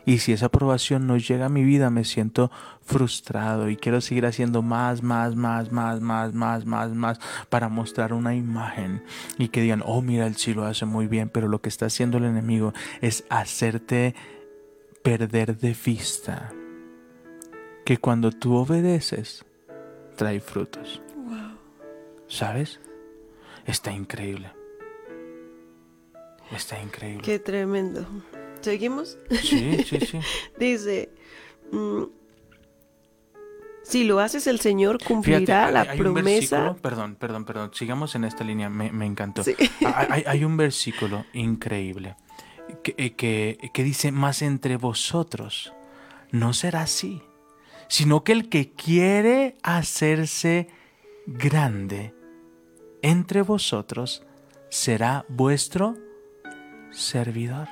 [0.06, 2.50] Y si esa aprobación no llega a mi vida, me siento
[2.82, 8.12] frustrado y quiero seguir haciendo más, más, más, más, más, más, más, más para mostrar
[8.12, 9.02] una imagen
[9.38, 11.86] y que digan, oh, mira, él sí lo hace muy bien, pero lo que está
[11.86, 14.14] haciendo el enemigo es hacerte
[15.02, 16.52] perder de vista
[17.86, 19.44] que cuando tú obedeces,
[20.16, 21.00] trae frutos.
[22.28, 22.80] ¿Sabes?
[23.66, 24.50] Está increíble.
[26.52, 27.22] Está increíble.
[27.22, 28.06] Qué tremendo.
[28.60, 29.18] ¿Seguimos?
[29.42, 30.20] Sí, sí, sí.
[30.58, 31.10] Dice,
[31.72, 32.04] mm,
[33.82, 36.56] si lo haces el Señor Fíjate, cumplirá hay- la hay un promesa.
[36.60, 37.70] versículo- perdón, perdón, perdón.
[37.74, 39.42] Sigamos en esta línea, me, me encantó.
[39.44, 39.54] Sí.
[39.84, 42.16] Hay, hay- hay un versículo increíble
[42.82, 45.72] que, eh, que, que dice, más entre vosotros
[46.30, 47.22] no será así,
[47.88, 50.68] sino que el que quiere hacerse
[51.26, 52.14] grande
[53.02, 54.22] entre vosotros
[54.70, 55.96] será vuestro
[56.90, 57.68] servidor.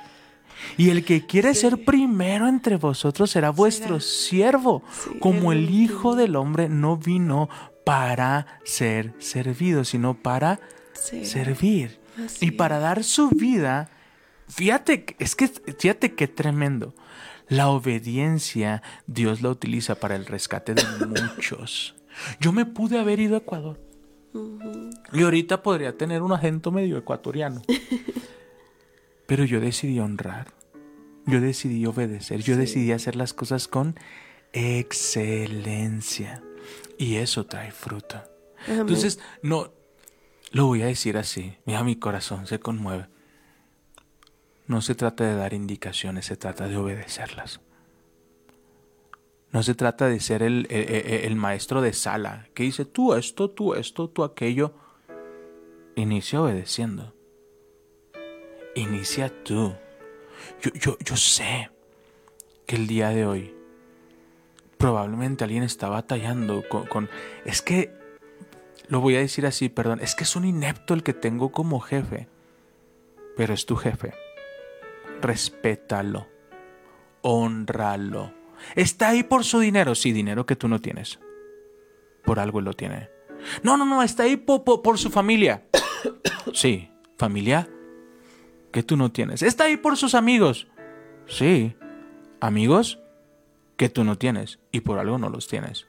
[0.77, 6.15] Y el que quiere ser primero entre vosotros será vuestro siervo, Sí, como el Hijo
[6.15, 7.49] del Hombre no vino
[7.85, 10.59] para ser servido, sino para
[10.93, 11.25] Sí.
[11.25, 13.89] servir Así y para dar su vida.
[14.47, 16.93] Fíjate, es que fíjate qué tremendo.
[17.47, 21.95] La obediencia Dios la utiliza para el rescate de muchos.
[22.39, 23.79] Yo me pude haber ido a Ecuador.
[25.11, 27.61] Y ahorita podría tener un acento medio ecuatoriano.
[29.27, 30.47] Pero yo decidí honrar.
[31.25, 32.41] Yo decidí obedecer.
[32.41, 33.95] Yo decidí hacer las cosas con
[34.51, 36.43] excelencia.
[36.97, 38.23] Y eso trae fruto.
[38.67, 39.71] Entonces, no,
[40.51, 41.55] lo voy a decir así.
[41.65, 43.07] Mira, mi corazón se conmueve.
[44.67, 47.59] No se trata de dar indicaciones, se trata de obedecerlas.
[49.51, 53.13] No se trata de ser el, el- el- el maestro de sala que dice tú
[53.13, 54.73] esto, tú esto, tú aquello.
[55.95, 57.13] Inicia obedeciendo.
[58.75, 59.75] Inicia tú.
[60.61, 61.69] Yo, yo, yo sé
[62.65, 63.53] que el día de hoy
[64.79, 67.09] probablemente alguien está batallando con, con-
[67.45, 67.93] Es que
[68.87, 69.99] lo voy a decir así, perdón.
[70.01, 72.27] Es que es un inepto el que tengo como jefe.
[73.37, 74.13] Pero es tu jefe.
[75.23, 76.27] Respétalo.
[77.21, 78.33] Honralo.
[78.75, 79.95] Está ahí por su dinero.
[79.95, 81.19] Sí, dinero que tú no tienes.
[82.25, 83.09] Por algo él lo tiene.
[83.63, 84.03] No, no, no.
[84.03, 85.65] Está ahí po- po- por su familia.
[86.53, 87.67] Sí, familia
[88.71, 89.41] que tú no tienes.
[89.41, 90.67] Está ahí por sus amigos.
[91.25, 91.75] Sí,
[92.41, 92.99] amigos
[93.77, 94.59] que tú no tienes.
[94.71, 95.87] Y por algo no los tienes.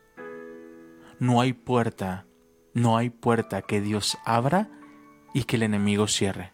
[1.19, 2.25] No hay puerta,
[2.73, 4.71] no hay puerta que Dios abra
[5.35, 6.53] y que el enemigo cierre.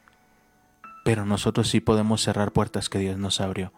[1.11, 3.73] Pero nosotros sí podemos cerrar puertas que Dios nos abrió.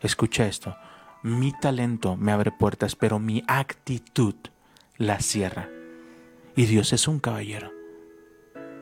[0.00, 0.78] Escucha esto.
[1.22, 4.34] Mi talento me abre puertas, pero mi actitud
[4.96, 5.68] las cierra.
[6.56, 7.70] Y Dios es un caballero.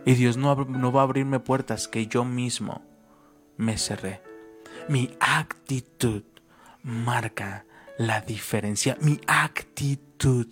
[0.04, 2.82] Y Dios no, no va a abrirme puertas que yo mismo
[3.56, 4.22] me cerré.
[4.88, 6.22] Mi actitud
[6.84, 7.64] marca
[7.98, 8.96] la diferencia.
[9.00, 10.46] Mi actitud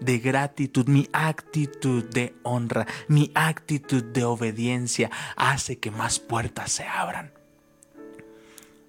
[0.00, 6.84] de gratitud, mi actitud de honra, mi actitud de obediencia hace que más puertas se
[6.84, 7.32] abran.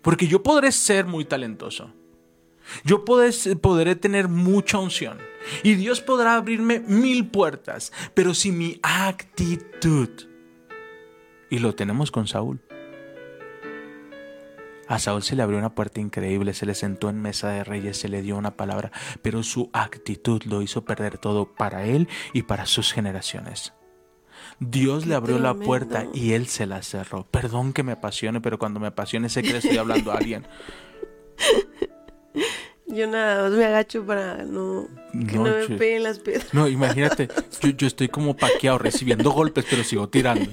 [0.01, 1.91] Porque yo podré ser muy talentoso.
[2.83, 5.17] Yo podré, podré tener mucha unción.
[5.63, 10.09] Y Dios podrá abrirme mil puertas, pero si mi actitud,
[11.49, 12.59] y lo tenemos con Saúl,
[14.87, 17.97] a Saúl se le abrió una puerta increíble, se le sentó en mesa de reyes,
[17.97, 22.43] se le dio una palabra, pero su actitud lo hizo perder todo para él y
[22.43, 23.73] para sus generaciones.
[24.59, 27.25] Dios Qué le abrió la puerta y él se la cerró.
[27.29, 30.47] Perdón que me apasione, pero cuando me apasione sé que le estoy hablando a alguien.
[32.87, 36.53] Yo nada más me agacho para no, que no, No, me peguen las piedras.
[36.53, 37.27] No, imagínate,
[37.59, 40.51] yo, yo estoy como paqueado recibiendo golpes, pero sigo tirando.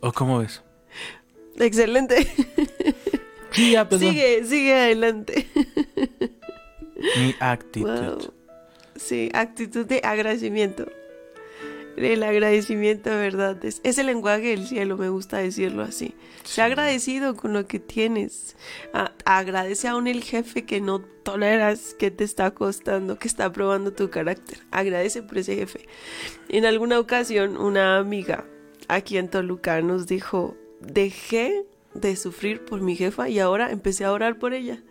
[0.00, 0.62] ¿O cómo ves?
[1.60, 2.26] Excelente.
[3.52, 3.88] Sí, ya.
[3.90, 5.46] Sigue, sigue adelante.
[7.16, 7.88] Mi actitud.
[7.88, 8.32] Wow.
[8.96, 10.86] Sí, actitud de agradecimiento.
[11.96, 16.14] El agradecimiento, de verdad, es, es el lenguaje del cielo, me gusta decirlo así.
[16.44, 18.56] Sea agradecido con lo que tienes.
[18.94, 23.92] A- agradece aún el jefe que no toleras, que te está costando, que está probando
[23.92, 24.60] tu carácter.
[24.70, 25.86] Agradece por ese jefe.
[26.48, 28.44] En alguna ocasión, una amiga
[28.88, 31.64] aquí en Toluca nos dijo, dejé
[31.94, 34.82] de sufrir por mi jefa y ahora empecé a orar por ella.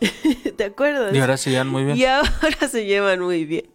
[0.56, 1.14] ¿Te acuerdas?
[1.14, 1.96] Y ahora se llevan muy bien.
[1.96, 3.66] Y ahora se llevan muy bien.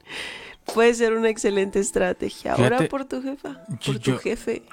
[0.74, 2.54] Puede ser una excelente estrategia.
[2.54, 4.64] Ahora por tu jefa, yo- por tu yo- jefe.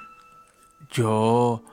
[0.92, 1.64] Yo,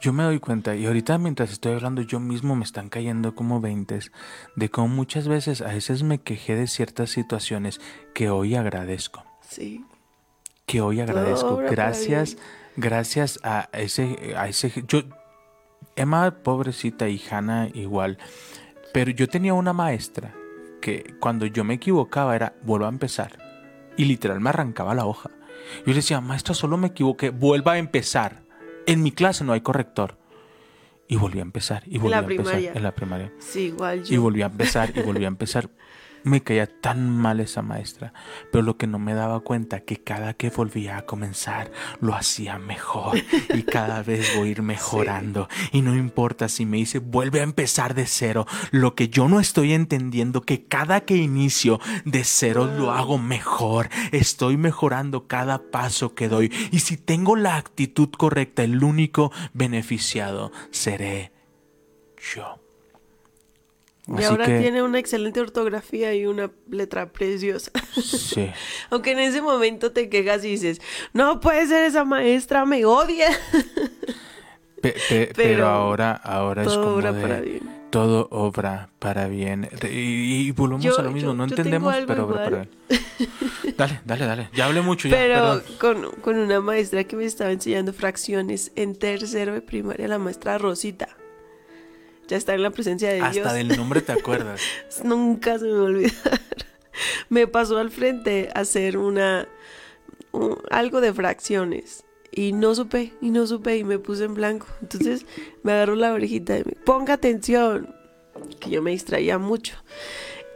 [0.00, 3.60] yo me doy cuenta, y ahorita mientras estoy hablando, yo mismo me están cayendo como
[3.60, 4.10] veintes,
[4.56, 7.80] de cómo muchas veces, a veces me quejé de ciertas situaciones
[8.14, 9.24] que hoy agradezco.
[9.48, 9.84] Sí.
[10.66, 11.56] que hoy agradezco.
[11.66, 11.92] para
[12.76, 15.02] Gracias, a ese, a ese, yo,
[15.96, 18.18] Emma, pobrecita, y Hannah igual.
[18.92, 20.34] Pero yo tenía una maestra
[20.80, 23.38] que cuando yo me equivocaba era, vuelvo a empezar.
[23.96, 25.30] Y literal me arrancaba la hoja.
[25.78, 28.42] Yo le decía, maestra, solo me equivoqué, vuelva a empezar.
[28.86, 30.18] En mi clase no hay corrector.
[31.06, 32.72] Y volví a empezar, y volví la a empezar primaria.
[32.74, 33.32] en la primaria.
[33.38, 34.22] Sí, igual Y yo.
[34.22, 35.68] volví a empezar y volví a empezar.
[36.24, 38.12] Me caía tan mal esa maestra,
[38.50, 42.58] pero lo que no me daba cuenta que cada que volvía a comenzar lo hacía
[42.58, 43.18] mejor
[43.54, 45.48] y cada vez voy a ir mejorando.
[45.70, 49.38] Y no importa si me dice vuelve a empezar de cero, lo que yo no
[49.38, 56.14] estoy entendiendo que cada que inicio de cero lo hago mejor, estoy mejorando cada paso
[56.14, 56.50] que doy.
[56.72, 61.32] Y si tengo la actitud correcta el único beneficiado seré
[62.34, 62.63] yo.
[64.06, 67.70] Y Así ahora que- tiene una excelente ortografía y una letra preciosa.
[68.02, 68.50] Sí.
[68.90, 70.80] Aunque en ese momento te quejas y dices,
[71.14, 73.28] no puede ser esa maestra, me odia.
[74.82, 77.62] Pe- pe- pero, Pero ahora, ahora es todo como obra de para bien.
[77.88, 79.68] todo obra para bien.
[79.90, 82.68] Y, y volvemos Yo- a lo mismo, yo- no yo entendemos, pero obra para bien.
[83.78, 84.50] Dale, dale, dale.
[84.52, 85.16] Ya hablé mucho ya.
[85.16, 90.18] Pero con, con una maestra que me estaba enseñando fracciones en tercero de primaria, la
[90.18, 91.08] maestra Rosita.
[92.28, 93.38] Ya está en la presencia de Dios.
[93.38, 94.60] Hasta del nombre te acuerdas.
[95.04, 96.40] Nunca se me va a olvidar.
[97.28, 99.48] Me pasó al frente a hacer una
[100.32, 104.66] un- algo de fracciones y no supe y no supe y me puse en blanco.
[104.82, 105.26] Entonces
[105.62, 107.94] me agarró la orejita y me ponga atención,
[108.60, 109.74] que yo me distraía mucho.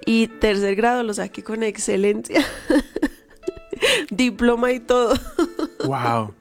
[0.06, 2.44] Y tercer grado lo saqué con excelencia.
[4.10, 5.14] Diploma y todo.
[5.84, 6.34] wow.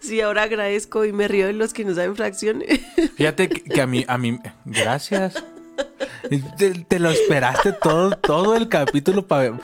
[0.00, 2.80] Sí, ahora agradezco y me río de los que no saben fracciones.
[3.16, 5.42] Fíjate que, a mí, a mí, gracias.
[6.88, 9.54] Te, lo esperaste todo, todo el capítulo para...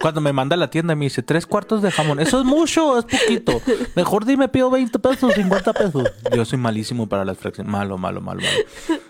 [0.00, 2.20] Cuando me manda a la tienda me dice, tres cuartos de jamón.
[2.20, 3.60] Eso es mucho, es poquito.
[3.96, 6.12] Mejor dime, pido 20 pesos, 50 pesos.
[6.34, 7.72] Yo soy malísimo para las fracciones.
[7.72, 9.00] Malo, malo, malo, malo.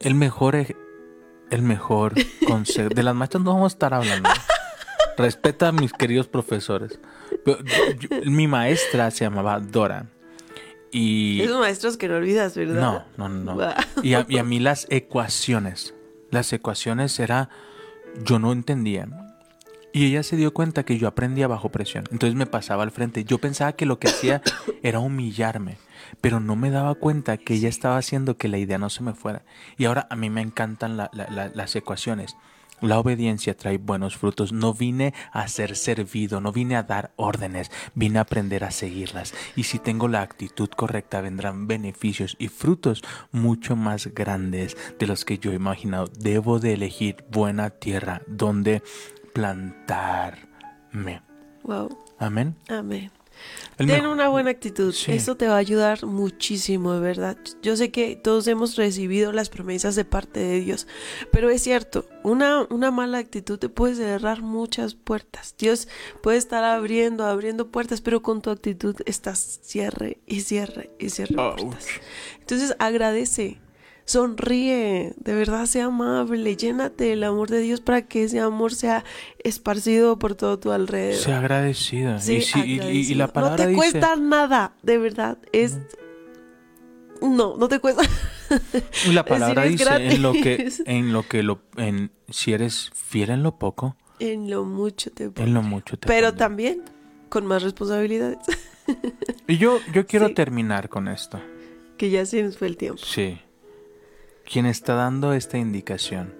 [0.00, 0.76] El mejor, ej-
[1.50, 2.12] el mejor
[2.46, 2.88] consejo.
[2.90, 4.28] De las maestras no vamos a estar hablando.
[5.16, 6.98] Respeta a mis queridos profesores.
[8.26, 10.06] Mi maestra se llamaba Dora.
[10.90, 11.40] Y...
[11.40, 13.04] Esos maestros que no olvidas, ¿verdad?
[13.16, 13.54] no, no.
[13.56, 13.74] no.
[14.02, 15.92] Y a, y a mí las ecuaciones,
[16.30, 17.48] las ecuaciones era,
[18.24, 19.08] yo no entendía.
[19.92, 22.04] Y ella se dio cuenta que yo aprendía bajo presión.
[22.10, 23.24] Entonces me pasaba al frente.
[23.24, 24.42] Yo pensaba que lo que hacía
[24.82, 25.78] era humillarme,
[26.20, 29.14] pero no me daba cuenta que ella estaba haciendo que la idea no se me
[29.14, 29.42] fuera.
[29.76, 32.36] Y ahora a mí me encantan la- la- la- las ecuaciones.
[32.80, 34.52] La obediencia trae buenos frutos.
[34.52, 39.34] No vine a ser servido, no vine a dar órdenes, vine a aprender a seguirlas.
[39.56, 43.02] Y si tengo la actitud correcta, vendrán beneficios y frutos
[43.32, 46.10] mucho más grandes de los que yo he imaginado.
[46.18, 48.82] Debo de elegir buena tierra donde
[49.32, 51.22] plantarme.
[51.62, 51.98] Wow.
[52.18, 52.56] Amén.
[52.68, 53.10] Amén.
[53.78, 54.92] El Ten una buena actitud.
[54.92, 55.12] Sí.
[55.12, 57.36] Eso te va a ayudar muchísimo, de verdad.
[57.62, 60.86] Yo sé que todos hemos recibido las promesas de parte de Dios,
[61.32, 65.54] pero es cierto, una, una mala actitud te puede cerrar muchas puertas.
[65.58, 65.88] Dios
[66.22, 71.34] puede estar abriendo, abriendo puertas, pero con tu actitud estás cierre y cierre y cierre
[71.34, 71.86] puertas.
[72.38, 73.63] Entonces agradece.
[74.06, 79.04] Sonríe, de verdad sea amable, llénate del amor de Dios para que ese amor sea
[79.42, 81.20] esparcido por todo tu alrededor.
[81.20, 82.20] Sea agradecida.
[82.20, 83.18] Sí, y, si- y- y- y agradecido.
[83.18, 85.38] la palabra no te dice, cuesta nada, de verdad.
[85.52, 85.78] Es.
[87.22, 88.02] No, no te cuesta.
[89.08, 93.30] y la palabra dice en lo que, en lo que lo, en, si eres fiel
[93.30, 95.46] en lo poco, En lo mucho te pongo.
[95.48, 96.38] en lo mucho te Pero pondré.
[96.38, 96.82] también
[97.30, 98.38] con más responsabilidades.
[99.48, 100.34] Y yo, yo quiero Sí.
[100.34, 101.40] terminar con esto.
[101.96, 103.00] que ya se nos fue el tiempo.
[103.02, 103.38] Sí.
[104.44, 106.34] Quien está dando esta indicación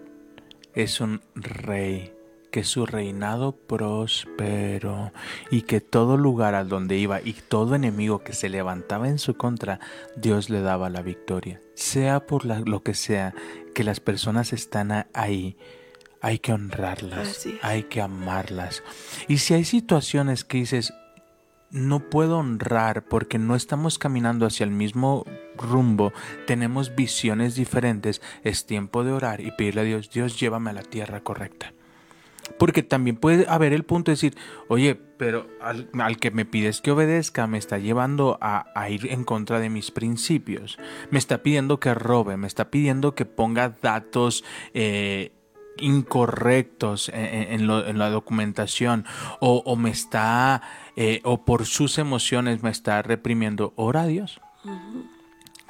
[0.74, 2.12] es un rey,
[2.50, 5.12] que su reinado prosperó
[5.50, 9.34] y que todo lugar al donde iba y todo enemigo que se levantaba en su
[9.36, 9.80] contra,
[10.16, 11.60] Dios le daba la victoria.
[11.74, 13.34] Sea por la- lo que sea,
[13.74, 15.56] que las personas están ahí.
[16.20, 18.82] Hay que honrarlas, hay que amarlas.
[19.28, 20.92] Y si hay situaciones que dices,
[21.74, 25.24] no puedo honrar porque no estamos caminando hacia el mismo
[25.56, 26.12] rumbo,
[26.46, 30.82] tenemos visiones diferentes, es tiempo de orar y pedirle a Dios, Dios llévame a la
[30.82, 31.74] tierra correcta.
[32.58, 34.36] Porque también puede haber el punto de decir,
[34.68, 39.24] oye, pero al, que me pides que obedezca me está llevando a, a ir en
[39.24, 40.78] contra de mis principios.
[41.10, 44.44] Me está pidiendo que robe, me está pidiendo que ponga datos
[44.74, 45.32] eh,
[45.78, 49.04] incorrectos en, en- en lo- en la documentación
[49.40, 50.62] o, o me está,
[50.96, 53.72] eh, o por sus emociones me está reprimiendo.
[53.76, 54.40] Ora a Dios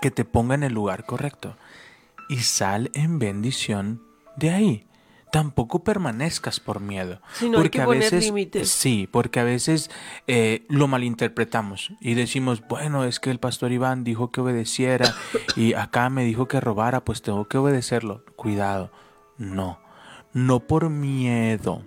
[0.01, 1.57] que te ponga en el lugar correcto
[2.29, 4.03] y sal en bendición
[4.37, 4.87] de ahí.
[5.33, 7.21] Tampoco permanezcas por miedo.
[7.33, 8.69] Sí, no, hay que a veces, límites.
[8.71, 9.91] sí, porque a veces
[10.29, 15.13] eh, lo malinterpretamos y decimos, bueno, es que el pastor Iván dijo que obedeciera
[15.57, 18.25] y acá me dijo que robara, pues tengo que obedecerlo.
[18.37, 18.93] Cuidado,
[19.37, 19.81] no,
[20.35, 21.83] no por miedo,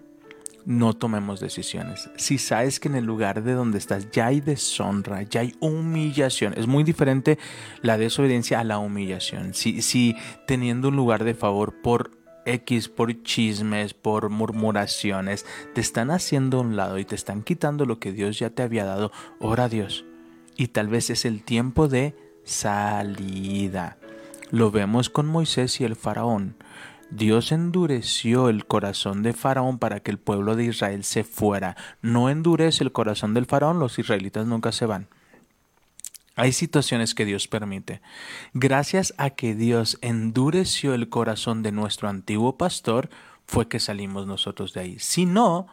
[0.65, 2.09] no tomemos decisiones.
[2.15, 6.53] Si sabes que en el lugar de donde estás ya hay deshonra, ya hay humillación,
[6.57, 7.37] es muy diferente
[7.81, 9.53] la desobediencia a la humillación.
[9.53, 10.15] Si, si
[10.47, 16.61] teniendo un lugar de favor por X, por chismes, por murmuraciones, te están haciendo a
[16.61, 19.69] un lado y te están quitando lo que Dios ya te había dado, ora a
[19.69, 20.05] Dios.
[20.55, 23.97] Y tal vez es el tiempo de salida.
[24.49, 26.55] Lo vemos con Moisés y el faraón.
[27.09, 31.77] Dios endureció el corazón de Faraón para que el pueblo de Israel se fuera.
[32.01, 35.07] No endurece el corazón del Faraón, los israelitas nunca se van.
[36.35, 38.01] Hay situaciones que Dios permite.
[38.53, 43.09] Gracias a que Dios endureció el corazón de nuestro antiguo pastor,
[43.47, 44.99] fue que salimos nosotros de ahí.
[44.99, 45.67] Si no,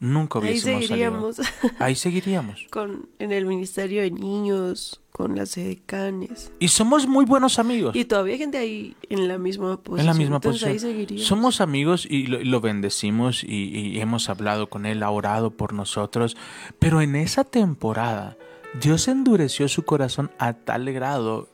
[0.00, 1.74] nunca Ahí hubiésemos seguiríamos salido.
[1.78, 2.66] Ahí seguiríamos.
[2.70, 6.52] con, en el Ministerio de Niños, con las edecanes.
[6.58, 7.96] Y somos muy buenos amigos.
[7.96, 10.00] Y todavía hay gente ahí en la misma posición.
[10.00, 10.72] en la misma Entonces, posición.
[10.72, 11.26] ahí seguiríamos.
[11.26, 15.50] Somos amigos y lo, y lo bendecimos y, y hemos hablado con él, ha orado
[15.50, 16.36] por nosotros.
[16.78, 18.36] Pero en esa temporada,
[18.80, 21.48] Dios endureció su corazón a tal grado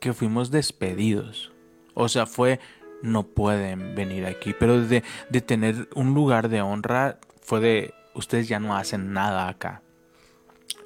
[0.00, 1.52] que fuimos despedidos.
[1.94, 2.60] O sea, fue,
[3.02, 4.54] no pueden venir aquí.
[4.58, 7.18] Pero de, de tener un lugar de honra,
[7.50, 9.82] fue de, ustedes ya no hacen nada acá.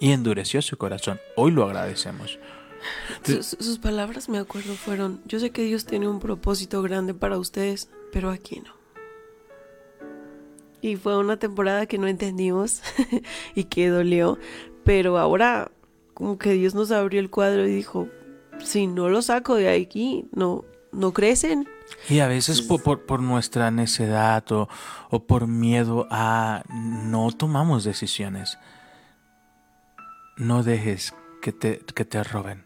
[0.00, 1.20] Y endureció su corazón.
[1.36, 2.38] Hoy lo agradecemos.
[3.22, 7.90] Sus, palabras, me acuerdo, fueron, yo sé que Dios tiene un propósito grande para ustedes,
[8.12, 8.72] pero aquí no.
[10.80, 12.80] Y fue una temporada que no entendimos
[13.54, 14.38] y que dolió,
[14.84, 15.70] pero ahora
[16.14, 18.08] como que Dios nos abrió el cuadro y dijo,
[18.58, 21.68] si no lo saco de aquí, no, no crecen.
[22.09, 24.68] Y a veces por, por- por nuestra necedad o,
[25.11, 28.59] o por miedo a no tomamos decisiones.
[30.37, 32.64] No dejes que te, que te roben.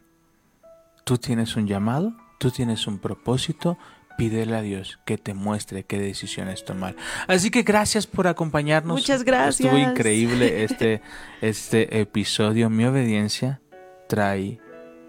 [1.05, 3.79] Tú tienes un llamado, tú tienes un propósito,
[4.17, 6.97] pídele a Dios que te muestre qué decisiones tomar.
[7.27, 8.99] Así que gracias por acompañarnos.
[8.99, 9.61] Muchas gracias.
[9.73, 11.03] Estuvo increíble este,
[11.41, 12.71] este episodio.
[12.71, 13.61] Mi obediencia
[14.09, 14.59] trae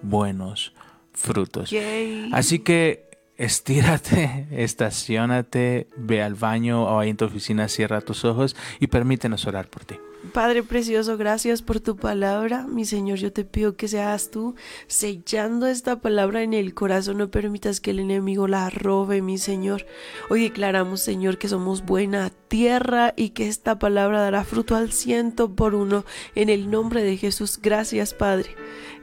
[0.01, 0.73] buenos
[1.13, 1.69] frutos.
[1.71, 2.29] Yay.
[2.33, 3.08] Así que
[3.39, 9.47] estírate, estacionate, ve al baño o ahí en tu oficina, cierra tus ojos y permítenos
[9.47, 9.95] orar por ti.
[10.33, 12.67] Padre precioso, gracias por tu palabra.
[12.67, 14.53] Mi Señor, yo te pido que seas tú
[14.87, 17.17] sellando esta palabra en el corazón.
[17.17, 19.85] No permitas que el enemigo la robe, mi Señor.
[20.29, 25.55] Hoy declaramos, Señor, que somos buena tierra y que esta palabra dará fruto al ciento
[25.55, 26.03] por uno.
[26.35, 28.49] En el nombre de Jesús, gracias, Padre.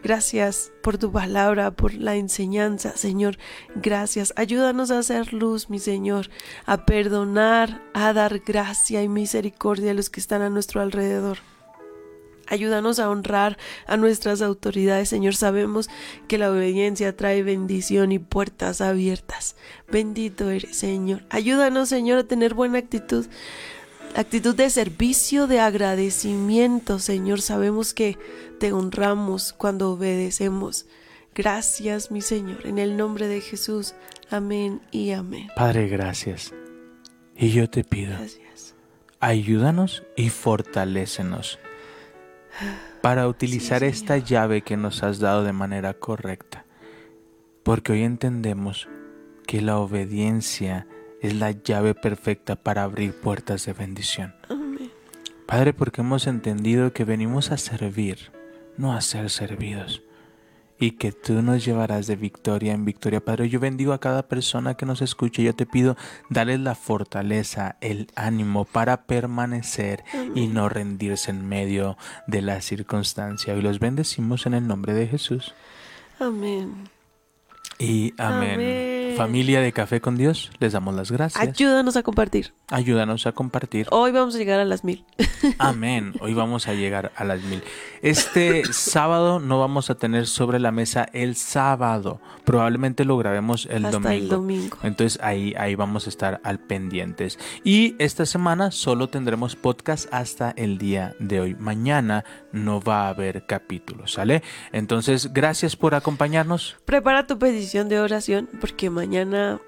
[0.07, 3.39] Gracias por tu palabra, por la enseñanza, Señor.
[3.75, 4.33] Gracias.
[4.37, 6.31] Ayúdanos a hacer luz, mi Señor,
[6.65, 11.39] a perdonar, a dar gracia y misericordia a los que están a nuestro alrededor.
[12.47, 15.35] Ayúdanos a honrar a nuestras autoridades, Señor.
[15.35, 15.91] Sabemos
[16.29, 19.57] que la obediencia trae bendición y puertas abiertas.
[19.91, 21.25] Bendito eres, Señor.
[21.31, 23.27] Ayúdanos, Señor, a tener buena actitud.
[24.17, 27.43] Actitud de servicio, de agradecimiento, Señor.
[27.43, 28.19] Sabemos que
[28.59, 30.87] te honramos cuando obedecemos,
[31.37, 33.95] Gracias, mi Señor, en el nombre de Jesús.
[34.31, 35.49] Amén y amén.
[35.55, 36.55] Padre, gracias.
[37.37, 38.75] Y yo te pido, Gracias.
[39.21, 41.59] ayúdanos y fortalécenos
[43.03, 46.64] para utilizar esta llave que nos has dado de manera correcta.
[47.62, 48.89] Porque hoy entendemos
[49.47, 50.87] que la obediencia
[51.27, 54.35] es la llave perfecta para abrir puertas de bendición.
[54.49, 54.91] Amén.
[55.47, 58.33] Padre, porque hemos entendido que venimos a servir,
[58.77, 60.03] no a ser servidos.
[60.79, 63.24] Y que tú nos llevarás de victoria en victoria.
[63.24, 65.43] Padre, yo bendigo a cada persona que nos escuche.
[65.43, 65.97] Yo te pido,
[66.29, 70.05] darles la fortaleza, el ánimo para permanecer
[70.35, 71.97] y no rendirse en medio
[72.27, 73.57] de la circunstancia.
[73.57, 75.55] Y los bendecimos en el nombre de Jesús.
[76.20, 76.91] Amén.
[77.79, 78.55] Y amén.
[78.55, 78.95] Amén.
[79.17, 81.43] Familia de Café con Dios, les damos las gracias.
[81.43, 82.53] Ayúdanos a compartir.
[82.69, 83.87] Ayúdanos a compartir.
[83.91, 85.05] Hoy vamos a llegar a las mil.
[85.59, 86.12] Amén.
[86.21, 87.62] Hoy vamos a llegar a las mil.
[88.03, 92.21] Este sábado no vamos a tener sobre la mesa el sábado.
[92.45, 94.23] Probablemente lo grabemos el Hasta domingo.
[94.23, 94.79] el domingo.
[94.83, 97.39] Entonces ahí, ahí vamos a estar al pendientes.
[97.64, 101.55] Y esta semana solo tendremos podcast hasta el día de hoy.
[101.55, 102.25] Mañana
[102.57, 104.43] no va a haber capítulo, ¿sale?
[104.73, 106.77] Entonces, gracias por acompañarnos.
[106.85, 109.61] Prepara tu petición de oración porque mañana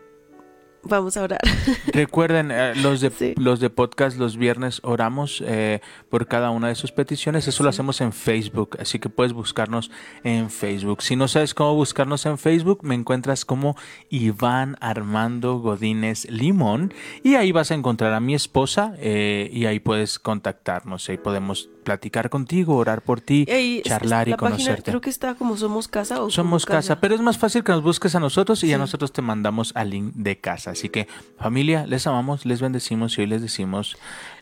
[0.88, 1.40] vamos a orar.
[1.92, 3.34] Recuerden, eh, los, de, Sí.
[3.36, 7.48] los de podcast los viernes oramos eh, por cada una de sus peticiones.
[7.48, 9.90] Eso lo hacemos en Facebook, así que puedes buscarnos
[10.24, 11.02] en Facebook.
[11.02, 13.76] Si no sabes cómo buscarnos en Facebook, me encuentras como
[14.10, 19.80] Iván Armando Godínez Limón y ahí vas a encontrar a mi esposa eh, y ahí
[19.80, 21.08] puedes contactarnos.
[21.08, 23.46] Ahí podemos platicar contigo, orar por ti,
[23.82, 24.90] charlar y página conocerte.
[24.90, 27.82] creo que está como Somos Casa o Somos casa, pero es más fácil que nos
[27.82, 30.74] busques a nosotros y a nosotros te mandamos al link de casa.
[30.78, 33.96] Así que familia, les amamos, les bendecimos y hoy les decimos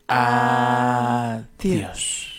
[0.06, 1.46] adiós.
[1.58, 2.32] adiós.